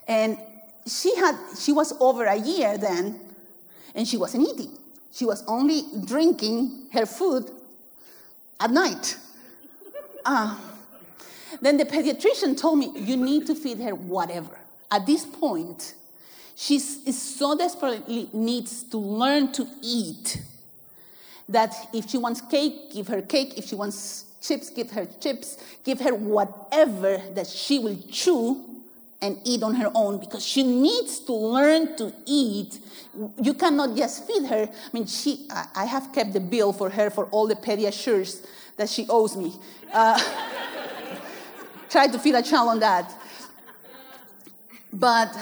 And 0.08 0.38
she 0.86 1.16
had, 1.16 1.36
she 1.58 1.72
was 1.72 1.94
over 2.00 2.26
a 2.26 2.36
year 2.36 2.78
then, 2.78 3.20
and 3.94 4.08
she 4.08 4.18
wasn't 4.18 4.48
eating. 4.48 4.72
She 5.12 5.26
was 5.26 5.44
only 5.48 5.84
drinking 6.06 6.88
her 6.94 7.06
food 7.06 7.50
at 8.60 8.72
night. 8.72 9.18
Uh, 10.28 10.54
then 11.62 11.78
the 11.78 11.86
pediatrician 11.86 12.60
told 12.60 12.78
me, 12.78 12.92
you 12.96 13.16
need 13.16 13.48
to 13.48 13.56
feed 13.56 13.80
her 13.80 13.96
whatever. 13.96 14.60
At 14.92 15.06
this 15.06 15.26
point, 15.26 15.96
she 16.54 16.76
is 16.76 17.22
so 17.22 17.58
desperately 17.58 18.30
needs 18.34 18.84
to 18.84 18.98
learn 18.98 19.54
to 19.54 19.66
eat 19.82 20.42
that 21.48 21.74
if 21.94 22.10
she 22.10 22.18
wants 22.18 22.42
cake, 22.42 22.92
give 22.92 23.08
her 23.08 23.22
cake. 23.22 23.58
If 23.58 23.68
she 23.68 23.76
wants 23.76 24.26
chips, 24.42 24.70
give 24.70 24.92
her 24.92 25.08
chips. 25.22 25.58
Give 25.86 26.02
her 26.02 26.14
whatever 26.14 27.22
that 27.34 27.48
she 27.48 27.80
will 27.80 27.98
chew 28.12 28.66
and 29.22 29.40
eat 29.46 29.64
on 29.64 29.76
her 29.76 29.90
own 29.96 30.20
because 30.20 30.46
she 30.46 30.64
needs 30.64 31.20
to 31.22 31.34
learn 31.34 31.96
to 31.98 32.14
eat. 32.26 32.80
You 33.42 33.54
cannot 33.54 33.96
just 33.96 34.28
feed 34.28 34.46
her. 34.48 34.70
I 34.70 34.90
mean, 34.92 35.08
she, 35.08 35.48
I 35.74 35.86
have 35.86 36.12
kept 36.14 36.34
the 36.34 36.42
bill 36.42 36.74
for 36.74 36.90
her 36.90 37.10
for 37.10 37.28
all 37.28 37.48
the 37.48 37.56
pediasures 37.56 38.46
that 38.78 38.90
she 38.90 39.06
owes 39.10 39.36
me. 39.36 39.54
Uh, 39.92 40.20
try 41.90 42.08
to 42.08 42.20
feed 42.20 42.36
a 42.36 42.42
child 42.42 42.70
on 42.70 42.80
that. 42.80 43.14
But 44.94 45.36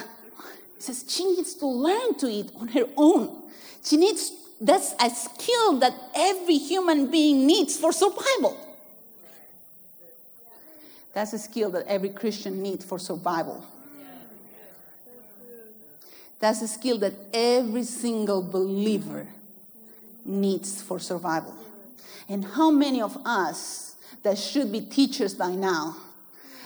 says 0.80 1.06
she 1.08 1.26
needs 1.26 1.54
to 1.56 1.68
learn 1.68 2.16
to 2.16 2.28
eat 2.28 2.52
on 2.60 2.68
her 2.70 2.86
own. 2.98 3.44
She 3.84 3.98
needs 3.98 4.32
that's 4.60 4.96
a 5.02 5.10
skill 5.10 5.80
that 5.80 5.94
every 6.16 6.58
human 6.58 7.12
being 7.12 7.46
needs 7.46 7.78
for 7.78 7.92
survival. 7.92 8.58
That's 11.14 11.34
a 11.34 11.40
skill 11.40 11.70
that 11.72 11.86
every 11.88 12.10
Christian 12.10 12.62
needs 12.62 12.86
for 12.86 13.00
survival. 13.00 13.66
That's 16.40 16.62
a 16.62 16.68
skill 16.68 16.98
that 17.00 17.14
every 17.34 17.84
single 17.84 18.42
believer 18.42 19.28
needs 20.26 20.82
for 20.82 21.00
survival. 21.00 21.56
And 22.28 22.44
how 22.44 22.72
many 22.72 23.02
of 23.02 23.18
us 23.26 23.96
that 24.24 24.38
should 24.38 24.72
be 24.72 24.82
teachers 24.82 25.34
by 25.34 25.54
now 25.54 25.98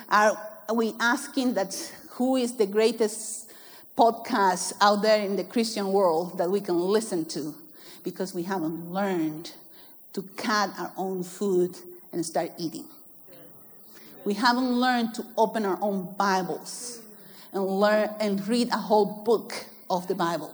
are 0.10 0.38
we 0.74 0.94
asking 1.00 1.54
that 1.56 1.76
who 2.12 2.36
is 2.36 2.54
the 2.54 2.66
greatest 2.66 3.52
podcast 3.98 4.74
out 4.82 5.02
there 5.02 5.22
in 5.24 5.36
the 5.36 5.44
Christian 5.44 5.92
world 5.92 6.38
that 6.38 6.50
we 6.50 6.62
can 6.62 6.80
listen 6.80 7.26
to? 7.26 7.54
because 8.04 8.34
we 8.34 8.44
haven't 8.44 8.92
learned 8.92 9.52
to 10.14 10.24
cut 10.36 10.72
our 10.80 10.92
own 10.98 11.24
food 11.24 11.78
and 12.12 12.26
start 12.26 12.52
eating. 12.58 12.86
We 14.26 14.34
haven't 14.34 14.72
learned 14.72 15.14
to 15.16 15.26
open 15.38 15.66
our 15.66 15.78
own 15.82 16.14
Bibles 16.18 17.02
and 17.54 17.66
learn 17.66 18.10
and 18.20 18.46
read 18.48 18.70
a 18.70 18.78
whole 18.78 19.24
book 19.24 19.54
of 19.90 20.08
the 20.08 20.16
Bible. 20.16 20.54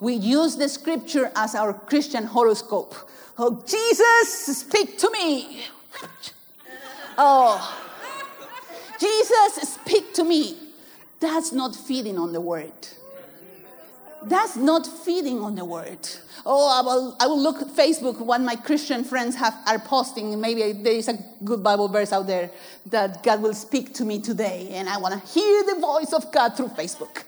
We 0.00 0.14
use 0.14 0.56
the 0.56 0.68
scripture 0.68 1.30
as 1.34 1.54
our 1.54 1.72
Christian 1.72 2.24
horoscope. 2.24 2.94
Oh, 3.36 3.62
Jesus, 3.66 4.58
speak 4.58 4.96
to 4.98 5.10
me. 5.10 5.64
Oh, 7.18 7.80
Jesus, 9.00 9.74
speak 9.74 10.14
to 10.14 10.24
me. 10.24 10.56
That's 11.18 11.52
not 11.52 11.74
feeding 11.74 12.18
on 12.18 12.32
the 12.32 12.40
word. 12.40 12.72
That's 14.22 14.56
not 14.56 14.86
feeding 14.86 15.40
on 15.40 15.54
the 15.56 15.64
word. 15.64 15.98
Oh, 16.46 16.68
I 16.68 16.82
will, 16.82 17.16
I 17.20 17.26
will 17.26 17.40
look 17.40 17.60
at 17.60 17.68
Facebook 17.68 18.18
what 18.20 18.40
my 18.40 18.56
Christian 18.56 19.02
friends 19.02 19.34
have, 19.36 19.54
are 19.66 19.78
posting. 19.78 20.40
Maybe 20.40 20.72
there 20.72 20.92
is 20.92 21.08
a 21.08 21.18
good 21.42 21.62
Bible 21.62 21.88
verse 21.88 22.12
out 22.12 22.26
there 22.26 22.50
that 22.86 23.22
God 23.22 23.42
will 23.42 23.54
speak 23.54 23.94
to 23.94 24.04
me 24.04 24.20
today, 24.20 24.68
and 24.72 24.88
I 24.88 24.98
want 24.98 25.14
to 25.14 25.32
hear 25.32 25.64
the 25.64 25.80
voice 25.80 26.12
of 26.12 26.30
God 26.32 26.56
through 26.56 26.68
Facebook. 26.68 27.24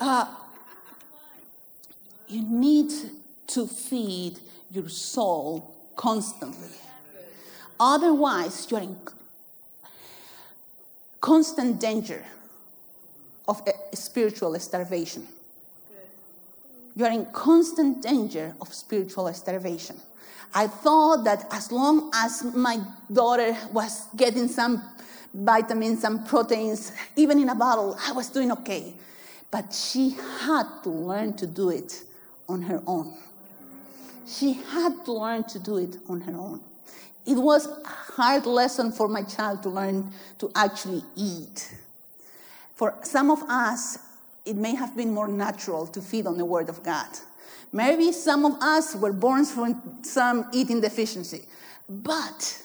Uh, 0.00 0.26
you 2.28 2.42
need 2.42 2.92
to 3.48 3.66
feed 3.66 4.38
your 4.70 4.88
soul 4.88 5.74
constantly. 5.96 6.68
Otherwise, 7.80 8.66
you're 8.70 8.80
in 8.80 8.96
constant 11.20 11.80
danger 11.80 12.24
of 13.46 13.62
eh, 13.66 13.72
spiritual 13.94 14.58
starvation 14.58 15.26
you 16.98 17.04
are 17.04 17.12
in 17.12 17.26
constant 17.26 18.02
danger 18.02 18.56
of 18.60 18.74
spiritual 18.74 19.32
starvation. 19.32 19.94
I 20.52 20.66
thought 20.66 21.22
that 21.24 21.46
as 21.52 21.70
long 21.70 22.10
as 22.12 22.42
my 22.42 22.80
daughter 23.12 23.56
was 23.72 24.06
getting 24.16 24.48
some 24.48 24.82
vitamins 25.32 26.02
and 26.02 26.26
proteins, 26.26 26.90
even 27.14 27.38
in 27.38 27.50
a 27.50 27.54
bottle, 27.54 27.96
I 28.04 28.10
was 28.10 28.28
doing 28.30 28.50
okay. 28.50 28.94
But 29.48 29.72
she 29.72 30.16
had 30.40 30.64
to 30.82 30.90
learn 30.90 31.34
to 31.34 31.46
do 31.46 31.70
it 31.70 32.02
on 32.48 32.62
her 32.62 32.82
own. 32.84 33.14
She 34.28 34.52
had 34.52 35.04
to 35.06 35.12
learn 35.12 35.44
to 35.44 35.58
do 35.58 35.78
it 35.78 35.96
on 36.08 36.20
her 36.22 36.34
own. 36.34 36.60
It 37.26 37.36
was 37.36 37.66
a 37.66 37.88
hard 37.88 38.46
lesson 38.46 38.92
for 38.92 39.08
my 39.08 39.22
child 39.22 39.62
to 39.62 39.70
learn 39.70 40.12
to 40.38 40.50
actually 40.54 41.02
eat. 41.16 41.74
For 42.74 42.94
some 43.02 43.30
of 43.30 43.42
us, 43.44 43.98
it 44.44 44.56
may 44.56 44.74
have 44.74 44.96
been 44.96 45.12
more 45.12 45.28
natural 45.28 45.86
to 45.88 46.00
feed 46.00 46.26
on 46.26 46.38
the 46.38 46.44
Word 46.44 46.68
of 46.68 46.82
God. 46.82 47.08
Maybe 47.72 48.12
some 48.12 48.44
of 48.44 48.54
us 48.62 48.94
were 48.94 49.12
born 49.12 49.44
from 49.44 49.98
some 50.02 50.48
eating 50.52 50.80
deficiency, 50.80 51.42
but 51.88 52.62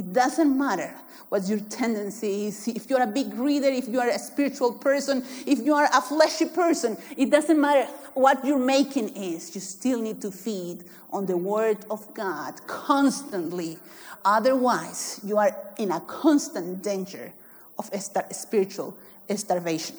it 0.00 0.14
doesn't 0.14 0.56
matter 0.56 0.94
what 1.28 1.46
your 1.46 1.60
tendency 1.60 2.46
is. 2.46 2.66
If 2.66 2.88
you're 2.88 3.02
a 3.02 3.06
big 3.06 3.34
reader, 3.34 3.68
if 3.68 3.86
you 3.86 4.00
are 4.00 4.08
a 4.08 4.18
spiritual 4.18 4.72
person, 4.72 5.22
if 5.46 5.58
you 5.58 5.74
are 5.74 5.90
a 5.92 6.00
fleshy 6.00 6.46
person, 6.46 6.96
it 7.18 7.28
doesn't 7.30 7.60
matter 7.60 7.84
what 8.14 8.42
your 8.42 8.58
making 8.58 9.10
is. 9.10 9.54
You 9.54 9.60
still 9.60 10.00
need 10.00 10.22
to 10.22 10.30
feed 10.30 10.84
on 11.12 11.26
the 11.26 11.36
Word 11.36 11.84
of 11.90 12.14
God 12.14 12.66
constantly. 12.66 13.76
Otherwise, 14.24 15.20
you 15.22 15.36
are 15.36 15.54
in 15.76 15.92
a 15.92 16.00
constant 16.00 16.82
danger 16.82 17.30
of 17.78 17.90
spiritual 18.30 18.96
starvation. 19.36 19.96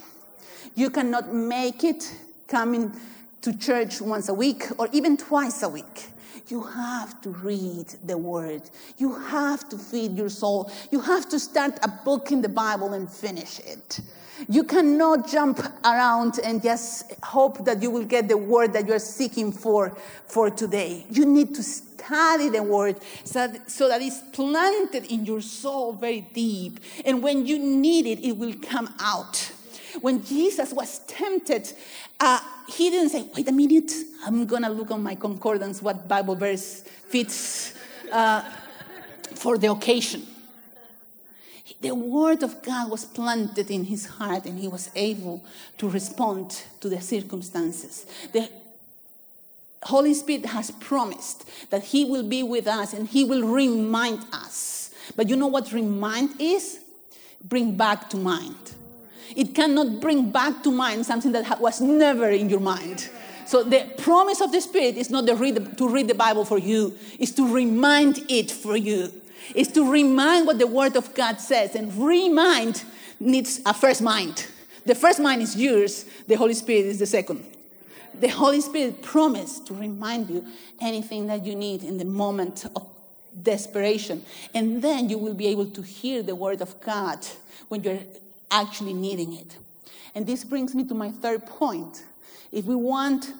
You 0.73 0.89
cannot 0.89 1.31
make 1.31 1.83
it 1.83 2.11
coming 2.47 2.91
to 3.43 3.55
church 3.55 4.01
once 4.01 4.29
a 4.29 4.33
week 4.33 4.63
or 4.79 4.89
even 4.93 5.15
twice 5.15 5.61
a 5.61 5.69
week. 5.69 6.07
You 6.51 6.63
have 6.63 7.21
to 7.21 7.29
read 7.29 7.87
the 8.03 8.17
word. 8.17 8.63
You 8.97 9.15
have 9.15 9.69
to 9.69 9.77
feed 9.77 10.17
your 10.17 10.29
soul. 10.29 10.69
You 10.91 10.99
have 10.99 11.29
to 11.29 11.39
start 11.39 11.79
a 11.81 11.87
book 11.87 12.31
in 12.31 12.41
the 12.41 12.49
Bible 12.49 12.93
and 12.93 13.09
finish 13.09 13.59
it. 13.59 14.01
You 14.49 14.63
cannot 14.63 15.29
jump 15.29 15.59
around 15.85 16.39
and 16.43 16.61
just 16.61 17.13
hope 17.23 17.63
that 17.65 17.81
you 17.81 17.89
will 17.89 18.05
get 18.05 18.27
the 18.27 18.37
word 18.37 18.73
that 18.73 18.87
you're 18.87 18.99
seeking 18.99 19.51
for 19.51 19.95
for 20.25 20.49
today. 20.49 21.05
You 21.09 21.25
need 21.25 21.55
to 21.55 21.63
study 21.63 22.49
the 22.49 22.63
word 22.63 22.97
so 23.23 23.47
that, 23.47 23.69
so 23.69 23.87
that 23.87 24.01
it's 24.01 24.21
planted 24.33 25.05
in 25.05 25.25
your 25.25 25.41
soul 25.41 25.93
very 25.93 26.21
deep. 26.21 26.79
And 27.05 27.23
when 27.23 27.45
you 27.45 27.59
need 27.59 28.05
it, 28.07 28.19
it 28.25 28.37
will 28.37 28.55
come 28.61 28.93
out. 28.99 29.51
When 29.99 30.23
Jesus 30.23 30.73
was 30.73 30.99
tempted, 30.99 31.71
uh, 32.19 32.39
he 32.67 32.89
didn't 32.89 33.09
say, 33.09 33.25
wait 33.35 33.47
a 33.47 33.51
minute, 33.51 33.91
I'm 34.25 34.45
going 34.45 34.63
to 34.63 34.69
look 34.69 34.91
on 34.91 35.03
my 35.03 35.15
concordance 35.15 35.81
what 35.81 36.07
Bible 36.07 36.35
verse 36.35 36.81
fits 36.81 37.73
uh, 38.11 38.41
for 39.35 39.57
the 39.57 39.71
occasion. 39.71 40.25
The 41.81 41.95
word 41.95 42.43
of 42.43 42.61
God 42.61 42.91
was 42.91 43.05
planted 43.05 43.71
in 43.71 43.85
his 43.85 44.05
heart 44.05 44.45
and 44.45 44.59
he 44.59 44.67
was 44.67 44.91
able 44.95 45.43
to 45.79 45.89
respond 45.89 46.63
to 46.79 46.89
the 46.89 47.01
circumstances. 47.01 48.05
The 48.33 48.49
Holy 49.83 50.13
Spirit 50.13 50.45
has 50.45 50.69
promised 50.69 51.49
that 51.71 51.85
he 51.85 52.05
will 52.05 52.27
be 52.27 52.43
with 52.43 52.67
us 52.67 52.93
and 52.93 53.07
he 53.07 53.23
will 53.23 53.47
remind 53.47 54.23
us. 54.31 54.91
But 55.15 55.27
you 55.27 55.35
know 55.35 55.47
what 55.47 55.71
remind 55.71 56.39
is? 56.39 56.79
bring 57.43 57.75
back 57.75 58.09
to 58.09 58.17
mind. 58.17 58.73
It 59.35 59.55
cannot 59.55 59.99
bring 60.01 60.31
back 60.31 60.63
to 60.63 60.71
mind 60.71 61.05
something 61.05 61.31
that 61.31 61.59
was 61.59 61.81
never 61.81 62.29
in 62.29 62.49
your 62.49 62.59
mind. 62.59 63.09
So 63.45 63.63
the 63.63 63.91
promise 63.97 64.39
of 64.39 64.51
the 64.51 64.61
Spirit 64.61 64.97
is 64.97 65.09
not 65.09 65.27
to 65.27 65.35
read 65.35 65.55
the, 65.55 65.75
to 65.75 65.89
read 65.89 66.07
the 66.07 66.15
Bible 66.15 66.45
for 66.45 66.57
you, 66.57 66.97
it's 67.19 67.31
to 67.33 67.53
remind 67.53 68.19
it 68.29 68.49
for 68.51 68.77
you. 68.77 69.11
It's 69.55 69.71
to 69.71 69.89
remind 69.89 70.47
what 70.47 70.59
the 70.59 70.67
Word 70.67 70.95
of 70.95 71.13
God 71.13 71.39
says. 71.39 71.75
And 71.75 71.93
remind 71.97 72.83
needs 73.19 73.59
a 73.65 73.73
first 73.73 74.01
mind. 74.01 74.47
The 74.85 74.95
first 74.95 75.19
mind 75.19 75.41
is 75.41 75.55
yours, 75.55 76.05
the 76.27 76.35
Holy 76.35 76.53
Spirit 76.53 76.85
is 76.85 76.99
the 76.99 77.05
second. 77.05 77.43
The 78.19 78.29
Holy 78.29 78.61
Spirit 78.61 79.01
promised 79.01 79.67
to 79.67 79.73
remind 79.73 80.29
you 80.29 80.45
anything 80.79 81.27
that 81.27 81.45
you 81.45 81.55
need 81.55 81.83
in 81.83 81.97
the 81.97 82.05
moment 82.05 82.65
of 82.75 82.87
desperation. 83.41 84.23
And 84.53 84.81
then 84.81 85.09
you 85.09 85.17
will 85.17 85.33
be 85.33 85.47
able 85.47 85.67
to 85.67 85.81
hear 85.81 86.23
the 86.23 86.35
Word 86.35 86.61
of 86.61 86.79
God 86.81 87.25
when 87.67 87.83
you're 87.83 87.99
actually 88.51 88.93
needing 88.93 89.33
it. 89.33 89.57
And 90.13 90.27
this 90.27 90.43
brings 90.43 90.75
me 90.75 90.83
to 90.85 90.93
my 90.93 91.09
third 91.09 91.45
point. 91.45 92.03
If 92.51 92.65
we 92.65 92.75
want 92.75 93.33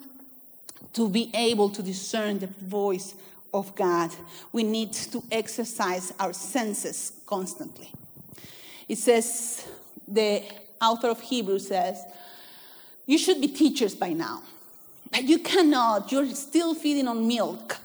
to 0.93 1.10
be 1.10 1.30
able 1.34 1.69
to 1.69 1.84
discern 1.84 2.39
the 2.39 2.47
voice 2.47 3.13
of 3.54 3.76
God, 3.76 4.12
we 4.54 4.63
need 4.63 4.93
to 4.93 5.21
exercise 5.32 6.13
our 6.19 6.34
senses 6.34 7.13
constantly. 7.26 7.91
It 8.88 8.97
says, 8.97 9.67
the 10.08 10.43
author 10.82 11.10
of 11.10 11.21
Hebrews 11.21 11.67
says, 11.67 12.04
You 13.06 13.17
should 13.17 13.41
be 13.41 13.47
teachers 13.50 13.95
by 13.95 14.13
now, 14.13 14.43
but 15.12 15.24
you 15.24 15.39
cannot. 15.39 16.12
You're 16.12 16.28
still 16.28 16.74
feeding 16.74 17.08
on 17.08 17.28
milk 17.28 17.78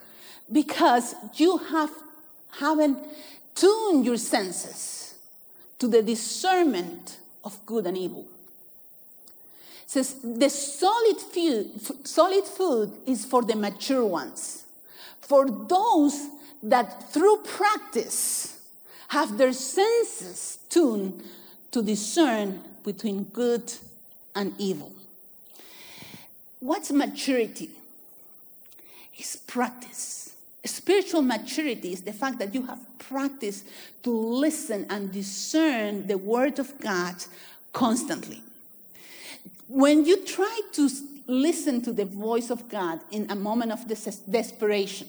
because 0.50 1.14
you 1.34 1.58
have, 1.58 1.90
haven't 2.50 2.98
tuned 3.54 4.04
your 4.04 4.16
senses 4.16 5.05
to 5.78 5.88
the 5.88 6.02
discernment 6.02 7.18
of 7.44 7.64
good 7.66 7.86
and 7.86 7.96
evil. 7.96 8.26
It 9.84 9.90
says 9.90 10.16
the 10.22 10.48
solid 10.48 11.18
food, 11.18 12.06
solid 12.06 12.44
food 12.44 12.92
is 13.06 13.24
for 13.24 13.42
the 13.42 13.54
mature 13.54 14.04
ones, 14.04 14.64
for 15.20 15.48
those 15.48 16.28
that 16.62 17.12
through 17.12 17.38
practice 17.44 18.58
have 19.08 19.38
their 19.38 19.52
senses 19.52 20.58
tuned 20.68 21.22
to 21.70 21.82
discern 21.82 22.60
between 22.84 23.24
good 23.24 23.72
and 24.34 24.52
evil. 24.58 24.92
What's 26.60 26.90
maturity? 26.90 27.70
It's 29.14 29.36
practice. 29.36 30.25
Spiritual 30.66 31.22
maturity 31.22 31.92
is 31.92 32.02
the 32.02 32.12
fact 32.12 32.38
that 32.38 32.54
you 32.54 32.62
have 32.66 32.80
practiced 32.98 33.66
to 34.02 34.10
listen 34.10 34.86
and 34.90 35.12
discern 35.12 36.06
the 36.06 36.18
Word 36.18 36.58
of 36.58 36.78
God 36.80 37.14
constantly. 37.72 38.42
When 39.68 40.04
you 40.04 40.24
try 40.24 40.60
to 40.72 40.88
listen 41.26 41.82
to 41.82 41.92
the 41.92 42.04
voice 42.04 42.50
of 42.50 42.68
God 42.68 43.00
in 43.10 43.30
a 43.30 43.34
moment 43.34 43.72
of 43.72 43.86
desperation, 44.30 45.08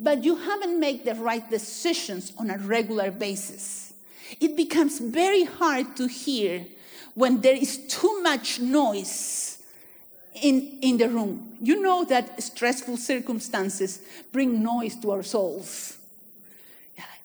but 0.00 0.24
you 0.24 0.36
haven't 0.36 0.80
made 0.80 1.04
the 1.04 1.14
right 1.14 1.48
decisions 1.50 2.32
on 2.38 2.50
a 2.50 2.58
regular 2.58 3.10
basis, 3.10 3.92
it 4.40 4.56
becomes 4.56 4.98
very 4.98 5.44
hard 5.44 5.96
to 5.96 6.06
hear 6.06 6.64
when 7.14 7.40
there 7.42 7.54
is 7.54 7.86
too 7.86 8.22
much 8.22 8.60
noise 8.60 9.51
in, 10.34 10.78
in 10.80 10.98
the 10.98 11.08
room. 11.08 11.56
You 11.60 11.82
know 11.82 12.04
that 12.04 12.42
stressful 12.42 12.96
circumstances 12.96 14.00
bring 14.32 14.62
noise 14.62 14.96
to 14.96 15.10
our 15.10 15.22
souls. 15.22 15.98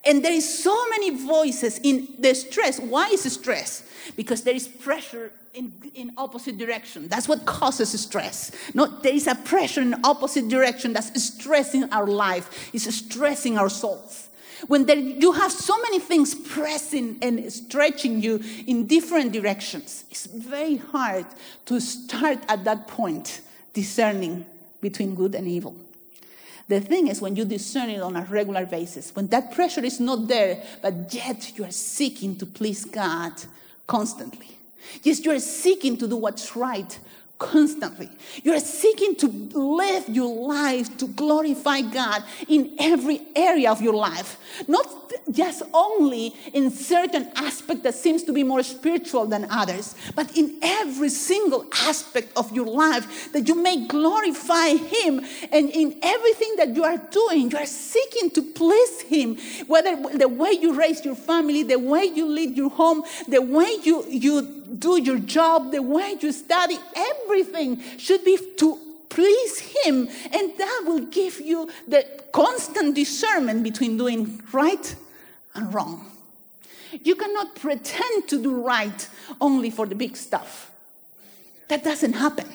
And 0.06 0.24
there 0.24 0.32
is 0.32 0.64
so 0.64 0.90
many 0.90 1.10
voices 1.10 1.80
in 1.80 2.08
the 2.20 2.34
stress. 2.34 2.80
Why 2.80 3.10
is 3.10 3.32
stress? 3.34 3.84
Because 4.16 4.42
there 4.44 4.56
is 4.56 4.66
pressure 4.66 5.32
in, 5.54 5.74
in 5.96 6.14
opposite 6.18 6.58
direction. 6.58 7.10
That's 7.10 7.28
what 7.28 7.46
causes 7.46 8.00
stress. 8.00 8.52
No, 8.74 8.86
there 8.86 9.14
is 9.14 9.28
a 9.28 9.36
pressure 9.36 9.82
in 9.82 9.96
opposite 10.06 10.48
direction 10.48 10.94
that's 10.94 11.22
stressing 11.22 11.92
our 11.92 12.08
life. 12.08 12.70
It's 12.74 12.94
stressing 12.96 13.58
our 13.58 13.70
souls. 13.70 14.30
When 14.66 14.86
there, 14.86 14.98
you 14.98 15.34
have 15.34 15.52
so 15.52 15.80
many 15.84 16.00
things 16.00 16.34
pressing 16.34 17.18
and 17.22 17.52
stretching 17.54 18.22
you 18.24 18.42
in 18.66 18.88
different 18.88 19.32
directions, 19.32 20.06
it's 20.10 20.26
very 20.26 20.78
hard 20.78 21.28
to 21.66 21.80
start 21.80 22.40
at 22.48 22.64
that 22.64 22.88
point 22.88 23.42
discerning 23.74 24.46
between 24.82 25.14
good 25.14 25.36
and 25.36 25.48
evil. 25.48 25.76
The 26.68 26.82
thing 26.82 27.08
is, 27.08 27.22
when 27.22 27.36
you 27.36 27.46
discern 27.46 27.90
it 27.90 28.02
on 28.02 28.16
a 28.16 28.24
regular 28.24 28.66
basis, 28.66 29.16
when 29.16 29.28
that 29.28 29.54
pressure 29.54 29.86
is 29.86 30.00
not 30.00 30.28
there, 30.28 30.62
but 30.82 31.14
yet 31.14 31.58
you 31.58 31.64
are 31.64 31.72
seeking 31.72 32.36
to 32.38 32.46
please 32.46 32.84
God 32.84 33.34
constantly. 33.86 34.58
Yes, 35.04 35.24
you 35.24 35.32
are 35.32 35.40
seeking 35.40 35.98
to 35.98 36.08
do 36.08 36.18
what's 36.18 36.56
right 36.56 37.00
constantly. 37.38 38.10
You're 38.44 38.60
seeking 38.60 39.16
to 39.18 39.28
live 39.28 40.10
your 40.10 40.48
life 40.48 40.98
to 40.98 41.08
glorify 41.08 41.82
God 41.82 42.24
in 42.48 42.76
every 42.80 43.22
area 43.36 43.72
of 43.72 43.82
your 43.82 43.94
life, 43.94 44.38
not 44.68 45.07
just 45.32 45.64
only 45.74 46.34
in 46.54 46.72
certain 46.72 47.30
aspect 47.36 47.84
that 47.84 47.94
seems 47.94 48.24
to 48.24 48.34
be 48.34 48.44
more 48.44 48.64
spiritual 48.64 49.26
than 49.26 49.48
others, 49.50 49.96
but 50.16 50.36
in 50.38 50.58
every 50.62 51.10
single 51.10 51.66
aspect 51.84 52.32
of 52.36 52.52
your 52.52 52.66
life 52.66 53.32
that 53.34 53.48
you 53.48 53.56
may 53.56 53.88
glorify 53.88 54.70
Him. 54.70 55.26
And 55.52 55.70
in 55.70 55.98
everything 56.02 56.56
that 56.58 56.76
you 56.76 56.84
are 56.84 56.98
doing, 56.98 57.52
you 57.52 57.58
are 57.58 57.66
seeking 57.66 58.30
to 58.32 58.42
please 58.42 59.02
Him, 59.02 59.38
whether 59.68 59.96
the 60.18 60.28
way 60.28 60.52
you 60.52 60.74
raise 60.74 61.04
your 61.04 61.16
family, 61.16 61.64
the 61.64 61.80
way 61.80 62.06
you 62.06 62.28
lead 62.28 62.56
your 62.56 62.70
home, 62.70 63.04
the 63.28 63.42
way 63.42 63.78
you, 63.84 64.06
you 64.08 64.42
do 64.80 65.02
your 65.02 65.20
job, 65.20 65.72
the 65.72 65.82
way 65.82 66.18
you 66.20 66.32
study, 66.32 66.78
everything 66.96 67.82
should 67.98 68.24
be 68.24 68.38
to 68.58 68.87
please 69.10 69.60
Him. 69.60 70.08
And 70.34 70.58
that 70.58 70.84
will 70.86 71.06
give 71.06 71.40
you 71.40 71.70
the 71.88 72.06
constant 72.32 72.96
discernment 72.96 73.64
between 73.64 73.98
doing 73.98 74.42
right 74.52 74.96
and 75.56 75.74
wrong. 75.74 76.12
You 77.04 77.16
cannot 77.16 77.56
pretend 77.56 78.28
to 78.30 78.42
do 78.42 78.62
right 78.62 79.08
only 79.42 79.70
for 79.70 79.86
the 79.86 79.96
big 79.96 80.16
stuff. 80.16 80.72
That 81.68 81.84
doesn't 81.84 82.14
happen. 82.14 82.48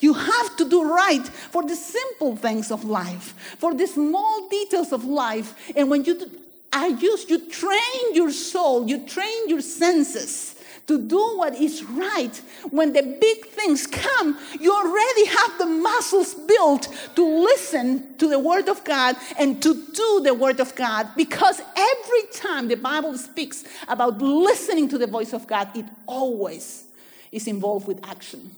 You 0.00 0.14
have 0.14 0.56
to 0.56 0.68
do 0.68 0.82
right 0.82 1.26
for 1.26 1.62
the 1.62 1.76
simple 1.76 2.36
things 2.36 2.70
of 2.70 2.84
life, 2.84 3.34
for 3.58 3.74
the 3.74 3.86
small 3.86 4.48
details 4.48 4.92
of 4.92 5.04
life. 5.04 5.54
And 5.76 5.90
when 5.90 6.04
you 6.04 6.30
I 6.72 6.86
use 6.86 7.28
you 7.28 7.50
train 7.50 8.14
your 8.14 8.30
soul, 8.30 8.88
you 8.88 9.04
train 9.06 9.48
your 9.48 9.60
senses 9.60 10.54
to 10.86 11.00
do 11.00 11.36
what 11.36 11.54
is 11.54 11.84
right, 11.84 12.36
when 12.70 12.92
the 12.92 13.02
big 13.02 13.46
things 13.46 13.86
come, 13.86 14.38
you 14.58 14.72
already 14.72 15.26
have 15.26 15.58
the 15.58 15.66
muscles 15.66 16.34
built 16.34 16.88
to 17.14 17.24
listen 17.24 18.16
to 18.18 18.28
the 18.28 18.38
Word 18.38 18.68
of 18.68 18.82
God 18.84 19.16
and 19.38 19.62
to 19.62 19.74
do 19.92 20.20
the 20.24 20.34
Word 20.34 20.60
of 20.60 20.74
God. 20.74 21.08
Because 21.16 21.60
every 21.76 22.22
time 22.32 22.68
the 22.68 22.76
Bible 22.76 23.16
speaks 23.16 23.64
about 23.88 24.20
listening 24.20 24.88
to 24.88 24.98
the 24.98 25.06
voice 25.06 25.32
of 25.32 25.46
God, 25.46 25.68
it 25.76 25.86
always 26.06 26.84
is 27.30 27.46
involved 27.46 27.86
with 27.86 28.04
action. 28.08 28.50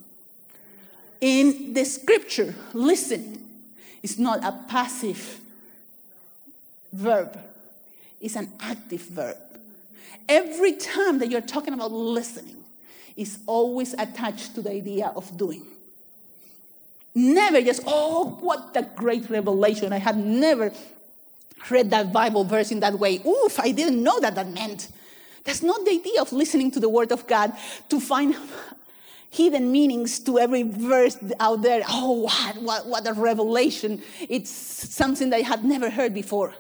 In 1.21 1.75
the 1.75 1.85
scripture, 1.85 2.55
listen 2.73 3.39
is 4.03 4.19
not 4.19 4.43
a 4.43 4.53
passive 4.69 5.39
verb, 6.93 7.39
it's 8.21 8.37
an 8.37 8.51
active 8.61 9.03
verb. 9.03 9.37
Every 10.29 10.75
time 10.75 11.19
that 11.19 11.31
you're 11.31 11.41
talking 11.41 11.75
about 11.75 11.93
listening, 11.93 12.63
is 13.17 13.39
always 13.47 13.95
attached 13.95 14.55
to 14.55 14.63
the 14.63 14.71
idea 14.71 15.13
of 15.15 15.37
doing. 15.37 15.67
Never 17.15 17.61
just, 17.61 17.83
oh, 17.87 18.39
what 18.41 18.71
a 18.75 18.83
great 18.83 19.29
revelation. 19.29 19.93
I 19.93 19.99
had 19.99 20.17
never 20.17 20.73
read 21.71 21.91
that 21.91 22.13
Bible 22.13 22.45
verse 22.45 22.71
in 22.71 22.81
that 22.81 22.99
way. 22.99 23.21
Oof, 23.27 23.61
I 23.61 23.71
didn't 23.71 24.03
know 24.03 24.19
that 24.21 24.35
that 24.35 24.49
meant. 24.49 24.89
That's 25.45 25.63
not 25.63 25.85
the 25.85 25.93
idea 25.93 26.21
of 26.23 26.33
listening 26.33 26.71
to 26.73 26.81
the 26.81 26.89
Word 26.89 27.13
of 27.13 27.27
God 27.27 27.53
to 27.91 28.01
find 28.01 28.35
hidden 29.31 29.71
meanings 29.71 30.19
to 30.21 30.39
every 30.39 30.63
verse 30.63 31.19
out 31.39 31.63
there. 31.63 31.83
Oh, 31.89 32.23
what, 32.23 32.57
what, 32.63 32.87
what 32.87 33.07
a 33.07 33.13
revelation. 33.13 34.03
It's 34.29 34.51
something 34.51 35.31
that 35.31 35.37
I 35.37 35.41
had 35.41 35.65
never 35.65 35.91
heard 35.91 36.15
before. 36.15 36.55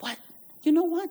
What? 0.00 0.18
You 0.62 0.72
know 0.72 0.84
what? 0.84 1.10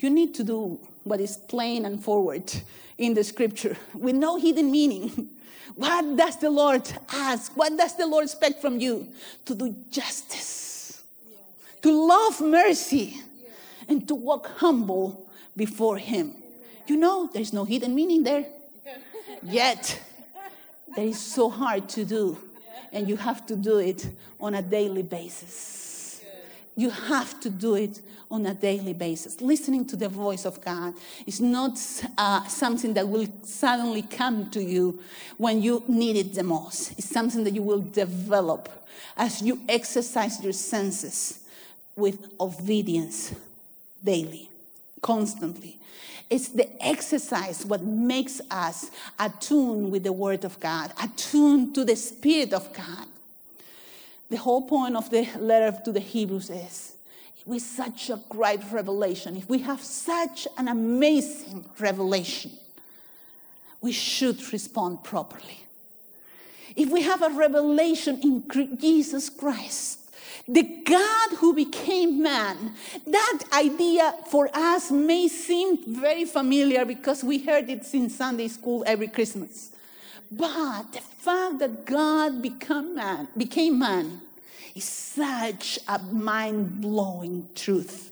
You 0.00 0.08
need 0.08 0.34
to 0.36 0.44
do 0.44 0.80
what 1.04 1.20
is 1.20 1.36
plain 1.36 1.84
and 1.84 2.02
forward 2.02 2.50
in 2.96 3.12
the 3.12 3.22
scripture 3.22 3.76
with 3.94 4.16
no 4.16 4.36
hidden 4.36 4.70
meaning. 4.70 5.28
What 5.76 6.16
does 6.16 6.36
the 6.36 6.50
Lord 6.50 6.82
ask? 7.12 7.56
What 7.56 7.74
does 7.76 7.96
the 7.96 8.04
Lord 8.04 8.24
expect 8.24 8.60
from 8.60 8.80
you? 8.80 9.06
To 9.46 9.54
do 9.54 9.74
justice, 9.90 11.00
to 11.80 11.90
love 11.92 12.40
mercy, 12.40 13.22
and 13.88 14.06
to 14.08 14.16
walk 14.16 14.50
humble 14.58 15.30
before 15.56 15.96
Him. 15.96 16.34
You 16.88 16.96
know, 16.96 17.30
there's 17.32 17.52
no 17.52 17.64
hidden 17.64 17.94
meaning 17.94 18.24
there. 18.24 18.46
Yet, 19.42 20.02
that 20.96 21.04
is 21.04 21.20
so 21.20 21.48
hard 21.48 21.88
to 21.90 22.04
do, 22.04 22.36
and 22.92 23.08
you 23.08 23.16
have 23.16 23.46
to 23.46 23.54
do 23.54 23.78
it 23.78 24.10
on 24.40 24.56
a 24.56 24.62
daily 24.62 25.02
basis 25.02 25.89
You 26.80 26.88
have 26.88 27.38
to 27.40 27.50
do 27.50 27.74
it 27.74 28.00
on 28.30 28.46
a 28.46 28.54
daily 28.54 28.94
basis. 28.94 29.42
Listening 29.42 29.84
to 29.84 29.96
the 29.96 30.08
voice 30.08 30.46
of 30.46 30.64
God 30.64 30.94
is 31.26 31.38
not 31.38 31.78
uh, 32.16 32.46
something 32.46 32.94
that 32.94 33.06
will 33.06 33.26
suddenly 33.42 34.00
come 34.00 34.48
to 34.48 34.62
you 34.62 34.98
when 35.36 35.60
you 35.60 35.84
need 35.88 36.16
it 36.16 36.32
the 36.32 36.42
most. 36.42 36.92
It's 36.92 37.10
something 37.10 37.44
that 37.44 37.52
you 37.52 37.62
will 37.62 37.82
develop 37.82 38.70
as 39.14 39.42
you 39.42 39.60
exercise 39.68 40.42
your 40.42 40.54
senses 40.54 41.40
with 41.96 42.32
obedience 42.40 43.34
daily, 44.02 44.48
constantly. 45.02 45.76
It's 46.30 46.48
the 46.48 46.66
exercise 46.82 47.66
what 47.66 47.82
makes 47.82 48.40
us 48.50 48.90
attuned 49.18 49.92
with 49.92 50.04
the 50.04 50.14
Word 50.14 50.46
of 50.46 50.58
God, 50.60 50.94
attuned 51.02 51.74
to 51.74 51.84
the 51.84 51.96
Spirit 51.96 52.54
of 52.54 52.72
God. 52.72 53.06
The 54.30 54.36
whole 54.36 54.62
point 54.62 54.96
of 54.96 55.10
the 55.10 55.28
letter 55.38 55.76
to 55.84 55.92
the 55.92 56.00
Hebrews 56.00 56.50
is 56.50 56.94
with 57.46 57.62
such 57.62 58.10
a 58.10 58.20
great 58.28 58.60
revelation, 58.70 59.36
if 59.36 59.48
we 59.48 59.58
have 59.58 59.82
such 59.82 60.46
an 60.56 60.68
amazing 60.68 61.64
revelation, 61.78 62.52
we 63.80 63.92
should 63.92 64.52
respond 64.52 65.02
properly. 65.02 65.58
If 66.76 66.90
we 66.90 67.02
have 67.02 67.22
a 67.22 67.30
revelation 67.30 68.20
in 68.22 68.78
Jesus 68.78 69.28
Christ, 69.30 69.98
the 70.46 70.62
God 70.62 71.30
who 71.38 71.54
became 71.54 72.22
man, 72.22 72.74
that 73.06 73.42
idea 73.52 74.14
for 74.30 74.48
us 74.54 74.90
may 74.90 75.28
seem 75.28 75.78
very 76.00 76.24
familiar 76.24 76.84
because 76.84 77.24
we 77.24 77.38
heard 77.38 77.68
it 77.68 77.92
in 77.92 78.10
Sunday 78.10 78.48
school 78.48 78.84
every 78.86 79.08
Christmas. 79.08 79.72
But 80.30 80.92
the 80.92 81.00
fact 81.00 81.58
that 81.58 81.84
God 81.84 82.40
became 82.40 82.94
man, 82.94 83.28
became 83.36 83.78
man 83.78 84.20
is 84.74 84.84
such 84.84 85.78
a 85.88 85.98
mind 85.98 86.80
blowing 86.80 87.48
truth. 87.54 88.06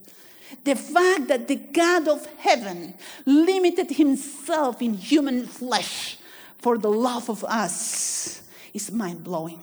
The 0.65 0.75
fact 0.75 1.29
that 1.29 1.47
the 1.47 1.57
God 1.57 2.09
of 2.09 2.27
heaven 2.39 2.95
limited 3.25 3.91
himself 3.91 4.83
in 4.83 4.95
human 4.95 5.47
flesh 5.47 6.19
for 6.59 6.77
the 6.79 6.91
love 6.91 7.29
of 7.31 7.45
us 7.45 8.43
is 8.75 8.91
mind 8.91 9.23
blowing. 9.23 9.61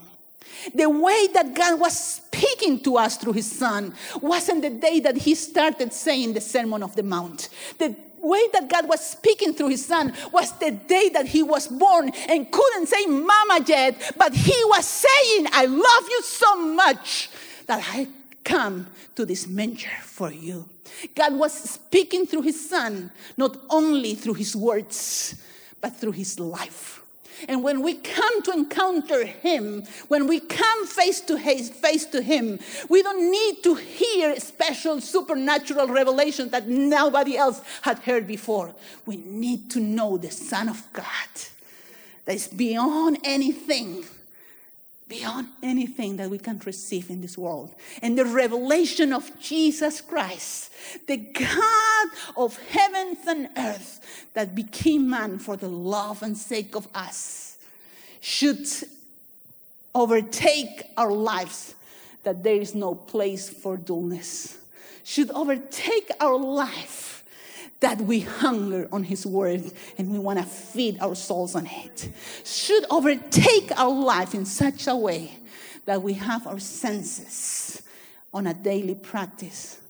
The 0.74 0.88
way 0.88 1.28
that 1.34 1.54
God 1.54 1.78
was 1.78 1.98
speaking 1.98 2.80
to 2.80 2.96
us 2.96 3.16
through 3.16 3.34
his 3.34 3.50
son 3.50 3.94
wasn't 4.20 4.62
the 4.62 4.70
day 4.70 5.00
that 5.00 5.18
he 5.18 5.34
started 5.34 5.92
saying 5.92 6.32
the 6.32 6.40
Sermon 6.40 6.82
of 6.82 6.96
the 6.96 7.02
Mount. 7.02 7.50
The 7.78 7.94
way 8.26 8.48
that 8.52 8.68
God 8.68 8.88
was 8.88 9.00
speaking 9.00 9.54
through 9.54 9.68
his 9.68 9.84
son 9.84 10.12
was 10.32 10.52
the 10.58 10.70
day 10.70 11.08
that 11.10 11.26
he 11.26 11.42
was 11.42 11.68
born 11.68 12.10
and 12.28 12.50
couldn't 12.50 12.86
say 12.86 13.06
mama 13.06 13.64
yet, 13.66 14.12
but 14.16 14.34
he 14.34 14.56
was 14.64 14.84
saying, 14.84 15.46
I 15.52 15.66
love 15.66 16.10
you 16.10 16.22
so 16.22 16.56
much 16.56 17.30
that 17.66 17.82
I 17.94 18.08
come 18.44 18.86
to 19.14 19.26
this 19.26 19.46
manger 19.46 19.90
for 20.02 20.30
you. 20.30 20.68
God 21.14 21.34
was 21.34 21.52
speaking 21.52 22.26
through 22.26 22.42
his 22.42 22.68
son, 22.68 23.10
not 23.36 23.56
only 23.70 24.14
through 24.14 24.34
his 24.34 24.54
words, 24.54 25.34
but 25.80 25.96
through 25.96 26.12
his 26.12 26.38
life. 26.38 27.02
And 27.48 27.62
when 27.62 27.82
we 27.82 27.94
come 27.94 28.42
to 28.42 28.52
encounter 28.52 29.24
Him, 29.24 29.84
when 30.08 30.26
we 30.26 30.40
come 30.40 30.86
face 30.86 31.20
to 31.22 31.38
face, 31.38 31.70
face 31.70 32.06
to 32.06 32.22
Him, 32.22 32.58
we 32.88 33.02
don't 33.02 33.30
need 33.30 33.62
to 33.62 33.74
hear 33.74 34.38
special 34.40 35.00
supernatural 35.00 35.88
revelation 35.88 36.48
that 36.50 36.68
nobody 36.68 37.36
else 37.36 37.60
had 37.82 37.98
heard 38.00 38.26
before. 38.26 38.74
We 39.04 39.16
need 39.18 39.70
to 39.72 39.80
know 39.80 40.16
the 40.16 40.30
Son 40.30 40.68
of 40.68 40.82
God 40.92 41.04
that 42.24 42.34
is 42.34 42.48
beyond 42.48 43.18
anything 43.24 44.04
beyond 45.08 45.48
anything 45.62 46.16
that 46.16 46.30
we 46.30 46.38
can 46.38 46.60
receive 46.64 47.10
in 47.10 47.20
this 47.20 47.38
world. 47.38 47.74
And 48.02 48.18
the 48.18 48.24
revelation 48.24 49.12
of 49.12 49.30
Jesus 49.40 50.00
Christ, 50.00 50.72
the 51.06 51.16
God 51.16 52.08
of 52.36 52.58
heavens 52.68 53.18
and 53.26 53.48
earth 53.56 54.28
that 54.34 54.54
became 54.54 55.08
man 55.08 55.38
for 55.38 55.56
the 55.56 55.68
love 55.68 56.22
and 56.22 56.36
sake 56.36 56.74
of 56.74 56.88
us, 56.94 57.58
should 58.20 58.66
overtake 59.94 60.82
our 60.96 61.12
lives 61.12 61.74
that 62.24 62.42
there 62.42 62.56
is 62.56 62.74
no 62.74 62.94
place 62.94 63.48
for 63.48 63.76
dullness, 63.76 64.58
should 65.04 65.30
overtake 65.30 66.10
our 66.20 66.36
life 66.36 67.15
that 67.80 68.00
we 68.00 68.20
hunger 68.20 68.88
on 68.90 69.04
His 69.04 69.26
Word 69.26 69.70
and 69.98 70.10
we 70.10 70.18
want 70.18 70.38
to 70.38 70.44
feed 70.44 70.98
our 71.00 71.14
souls 71.14 71.54
on 71.54 71.66
it 71.66 72.08
should 72.44 72.84
overtake 72.90 73.70
our 73.76 73.90
life 73.90 74.34
in 74.34 74.46
such 74.46 74.86
a 74.86 74.96
way 74.96 75.38
that 75.84 76.02
we 76.02 76.14
have 76.14 76.46
our 76.46 76.58
senses 76.58 77.82
on 78.32 78.46
a 78.46 78.54
daily 78.54 78.94
practice 78.94 79.80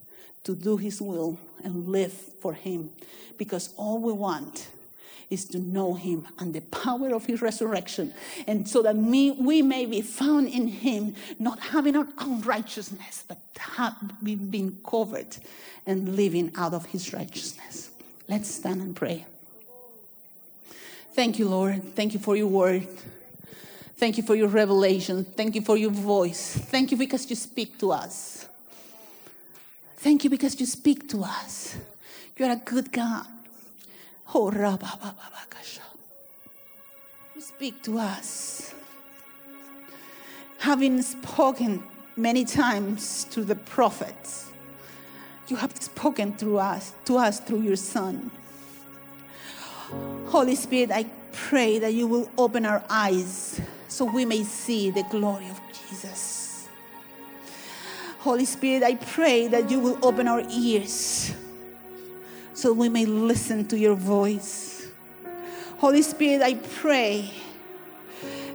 to 0.45 0.55
do 0.55 0.77
His 0.77 1.01
will 1.01 1.39
and 1.65 1.89
live 1.89 2.13
for 2.13 2.53
Him. 2.53 2.91
Because 3.39 3.71
all 3.77 4.01
we 4.01 4.13
want 4.13 4.69
is 5.31 5.45
to 5.47 5.59
know 5.59 5.95
Him 5.95 6.27
and 6.39 6.55
the 6.55 6.61
power 6.61 7.15
of 7.15 7.27
His 7.27 7.43
resurrection, 7.43 8.13
and 8.47 8.69
so 8.69 8.83
that 8.83 8.97
me, 8.97 9.33
we 9.33 9.63
may 9.63 9.87
be 9.87 10.03
found 10.03 10.49
in 10.49 10.69
Him, 10.69 11.15
not 11.39 11.59
having 11.59 11.97
our 11.97 12.09
own 12.21 12.43
righteousness, 12.43 13.25
but 13.27 13.39
having 13.57 14.49
been 14.51 14.79
covered 14.89 15.37
and 15.87 16.17
living 16.17 16.53
out 16.57 16.75
of 16.75 16.87
His 16.87 17.13
righteousness. 17.13 17.91
Let's 18.29 18.49
stand 18.49 18.81
and 18.81 18.95
pray. 18.95 19.25
Thank 21.13 21.39
you, 21.39 21.49
Lord. 21.49 21.83
Thank 21.95 22.13
you 22.13 22.21
for 22.21 22.37
your 22.37 22.49
word. 22.49 22.87
Thank 23.97 24.19
you 24.19 24.23
for 24.23 24.35
your 24.35 24.49
revelation. 24.49 25.25
Thank 25.25 25.55
you 25.55 25.63
for 25.63 25.77
your 25.79 25.91
voice. 25.91 26.55
Thank 26.57 26.91
you 26.91 26.99
because 26.99 27.31
you 27.31 27.37
speak 27.37 27.79
to 27.79 27.93
us. 27.93 28.47
Thank 29.97 30.25
you 30.25 30.31
because 30.31 30.61
you 30.61 30.67
speak 30.67 31.09
to 31.09 31.25
us. 31.25 31.77
You're 32.37 32.51
a 32.51 32.57
good 32.57 32.93
God. 32.93 33.27
Oh, 34.35 34.51
you 37.35 37.41
speak 37.41 37.83
to 37.85 37.99
us. 37.99 38.75
Having 40.59 41.03
spoken 41.03 41.83
many 42.17 42.45
times 42.45 43.25
to 43.31 43.45
the 43.45 43.55
prophets, 43.55 44.51
you 45.49 45.57
have 45.57 45.77
spoken 45.77 46.33
through 46.33 46.59
us, 46.59 46.93
to 47.05 47.17
us 47.19 47.41
through 47.41 47.63
your 47.63 47.77
Son. 47.77 48.31
Holy 50.27 50.57
Spirit, 50.57 50.91
I 50.91 51.07
pray 51.33 51.79
that 51.79 51.95
you 51.95 52.07
will 52.07 52.29
open 52.37 52.67
our 52.67 52.83
eyes 52.91 53.61
so 53.89 54.05
we 54.05 54.25
may 54.25 54.43
see 54.43 54.91
the 54.91 55.05
glory 55.05 55.49
of 55.49 55.61
Jesus. 55.73 56.69
Holy 58.19 58.45
Spirit, 58.45 58.83
I 58.83 58.97
pray 58.97 59.47
that 59.47 59.71
you 59.71 59.79
will 59.79 59.99
open 60.03 60.27
our 60.27 60.43
ears 60.51 61.33
so 62.67 62.73
we 62.73 62.89
may 62.89 63.07
listen 63.07 63.65
to 63.65 63.79
your 63.79 63.95
voice. 63.95 64.89
Holy 65.79 66.03
Spirit, 66.03 66.43
I 66.43 66.55
pray 66.55 67.31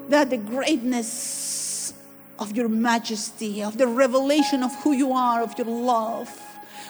that 0.09 0.29
the 0.29 0.37
greatness 0.37 1.93
of 2.37 2.53
your 2.53 2.67
majesty, 2.67 3.63
of 3.63 3.77
the 3.77 3.87
revelation 3.87 4.63
of 4.63 4.75
who 4.83 4.91
you 4.91 5.13
are, 5.13 5.41
of 5.41 5.57
your 5.57 5.67
love, 5.67 6.29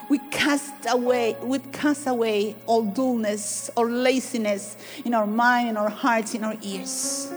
we 0.09 0.17
cast 0.31 0.73
away, 0.89 1.37
we 1.43 1.59
cast 1.59 2.07
away 2.07 2.55
all 2.65 2.81
dullness 2.81 3.69
or 3.75 3.87
laziness 3.87 4.75
in 5.05 5.13
our 5.13 5.27
mind, 5.27 5.69
in 5.69 5.77
our 5.77 5.91
hearts, 5.91 6.33
in 6.33 6.43
our 6.43 6.55
ears. 6.63 7.31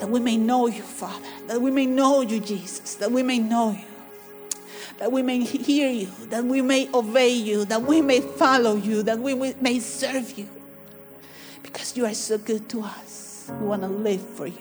That 0.00 0.08
we 0.08 0.20
may 0.20 0.38
know 0.38 0.68
you, 0.68 0.80
Father. 0.80 1.28
That 1.48 1.60
we 1.60 1.70
may 1.70 1.84
know 1.84 2.22
you, 2.22 2.40
Jesus. 2.40 2.94
That 2.94 3.12
we 3.12 3.22
may 3.22 3.40
know 3.40 3.72
you. 3.72 3.95
That 4.98 5.12
we 5.12 5.22
may 5.22 5.40
hear 5.40 5.90
you. 5.90 6.08
That 6.30 6.44
we 6.44 6.62
may 6.62 6.88
obey 6.92 7.30
you. 7.30 7.64
That 7.66 7.82
we 7.82 8.00
may 8.00 8.20
follow 8.20 8.76
you. 8.76 9.02
That 9.02 9.18
we 9.18 9.34
may 9.34 9.80
serve 9.80 10.38
you. 10.38 10.48
Because 11.62 11.96
you 11.96 12.06
are 12.06 12.14
so 12.14 12.38
good 12.38 12.68
to 12.70 12.82
us. 12.82 13.50
We 13.60 13.66
want 13.66 13.82
to 13.82 13.88
live 13.88 14.22
for 14.22 14.46
you. 14.46 14.58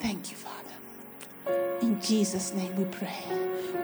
Thank 0.00 0.30
you, 0.30 0.36
Father. 0.36 1.78
In 1.80 2.00
Jesus' 2.02 2.52
name 2.52 2.74
we 2.76 2.84
pray. 2.84 3.24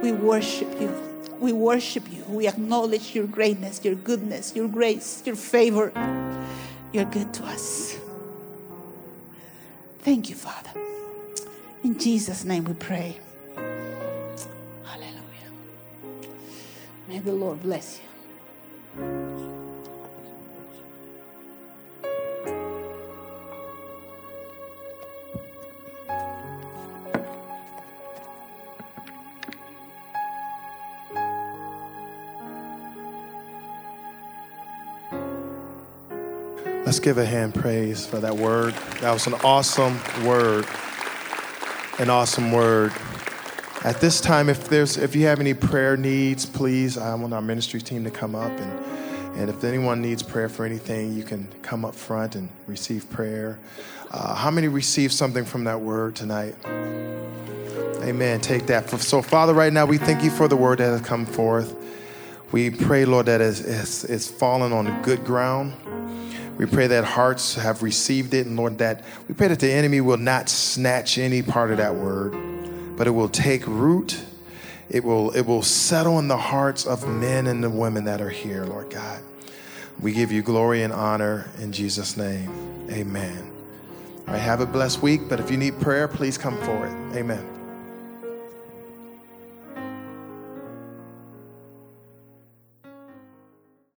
We 0.03 0.12
worship 0.12 0.80
you. 0.80 0.92
We 1.40 1.53
worship 1.53 2.12
you. 2.12 2.24
We 2.28 2.49
acknowledge 2.49 3.14
your 3.14 3.26
greatness, 3.26 3.80
your 3.84 3.94
goodness, 3.94 4.57
your 4.57 4.66
grace, 4.66 5.22
your 5.24 5.36
favor. 5.36 5.92
You're 6.92 7.05
good 7.05 7.32
to 7.34 7.44
us. 7.44 7.96
Thank 10.01 10.28
you, 10.28 10.34
Father. 10.34 10.70
In 11.84 11.99
Jesus' 11.99 12.44
name 12.44 12.64
we 12.64 12.74
pray. 12.74 13.18
May 17.09 17.21
the 17.21 17.33
Lord 17.33 17.63
bless 17.63 17.99
you. 17.99 18.05
Let's 36.85 37.01
give 37.01 37.17
a 37.17 37.25
hand 37.25 37.55
praise 37.55 38.05
for 38.05 38.19
that 38.19 38.37
word. 38.37 38.75
That 39.01 39.13
was 39.13 39.27
an 39.27 39.35
awesome 39.45 39.99
word. 40.27 40.67
An 41.99 42.11
awesome 42.11 42.53
word. 42.53 42.93
At 43.89 44.03
this 44.03 44.20
time, 44.20 44.51
if 44.51 44.68
there's 44.68 44.99
if 44.99 45.16
you 45.16 45.24
have 45.28 45.41
any 45.41 45.55
prayer 45.55 45.97
needs, 45.97 46.45
please, 46.45 46.99
I 46.99 47.14
want 47.14 47.32
our 47.32 47.41
ministry 47.41 47.80
team 47.80 48.05
to 48.05 48.11
come 48.11 48.34
up 48.34 48.51
and 48.51 48.84
and 49.39 49.49
if 49.49 49.64
anyone 49.64 50.03
needs 50.03 50.22
prayer 50.22 50.51
for 50.51 50.66
anything, 50.66 51.14
you 51.14 51.22
can 51.22 51.49
come 51.62 51.86
up 51.86 51.95
front 51.95 52.34
and 52.34 52.51
receive 52.66 53.09
prayer. 53.09 53.59
Uh, 54.11 54.34
how 54.34 54.51
many 54.51 54.68
received 54.68 55.14
something 55.14 55.43
from 55.43 55.64
that 55.64 55.80
word 55.80 56.14
tonight? 56.16 56.55
Amen. 58.03 58.43
Take 58.43 58.66
that. 58.66 58.91
So, 58.91 59.22
Father, 59.22 59.55
right 59.55 59.72
now 59.72 59.86
we 59.86 59.97
thank 59.97 60.22
you 60.22 60.30
for 60.30 60.49
the 60.49 60.57
word 60.57 60.80
that 60.80 60.91
has 60.91 61.01
come 61.01 61.24
forth. 61.24 61.74
We 62.53 62.68
pray, 62.68 63.07
Lord, 63.07 63.24
that 63.24 63.41
it's, 63.41 63.61
it's, 63.61 64.05
it's 64.05 64.28
fallen 64.28 64.70
on 64.74 65.01
good 65.01 65.24
ground. 65.24 65.72
We 66.59 66.66
pray 66.66 66.89
that 66.89 67.05
hearts 67.05 67.55
have 67.55 67.82
received 67.82 68.34
it, 68.34 68.47
and 68.47 68.57
Lord, 68.57 68.78
that 68.78 69.03
we 69.28 69.34
pray 69.34 69.49
that 69.49 69.61
the 69.61 69.70
enemy 69.70 70.03
will 70.03 70.16
not 70.18 70.51
snatch 70.51 71.16
any 71.16 71.41
part 71.41 71.70
of 71.70 71.76
that 71.78 71.95
word, 71.95 72.34
but 72.99 73.07
it 73.07 73.12
will 73.12 73.28
take 73.28 73.64
root. 73.66 74.20
It 74.90 75.05
will, 75.05 75.30
it 75.30 75.42
will 75.42 75.62
settle 75.62 76.18
in 76.18 76.26
the 76.26 76.36
hearts 76.36 76.84
of 76.84 77.09
men 77.09 77.46
and 77.46 77.62
the 77.62 77.70
women 77.70 78.05
that 78.05 78.20
are 78.20 78.28
here, 78.28 78.64
Lord 78.64 78.90
God. 78.90 79.22
We 80.01 80.12
give 80.12 80.32
you 80.32 80.42
glory 80.42 80.82
and 80.82 80.92
honor 80.92 81.49
in 81.59 81.72
Jesus' 81.72 82.16
name. 82.16 82.51
Amen. 82.90 83.53
All 84.26 84.34
right, 84.34 84.40
have 84.40 84.61
a 84.61 84.66
blessed 84.66 85.01
week, 85.01 85.22
but 85.28 85.38
if 85.38 85.51
you 85.51 85.57
need 85.57 85.80
prayer, 85.80 86.09
please 86.09 86.36
come 86.36 86.57
forward. 86.59 86.90
Amen. 87.14 87.58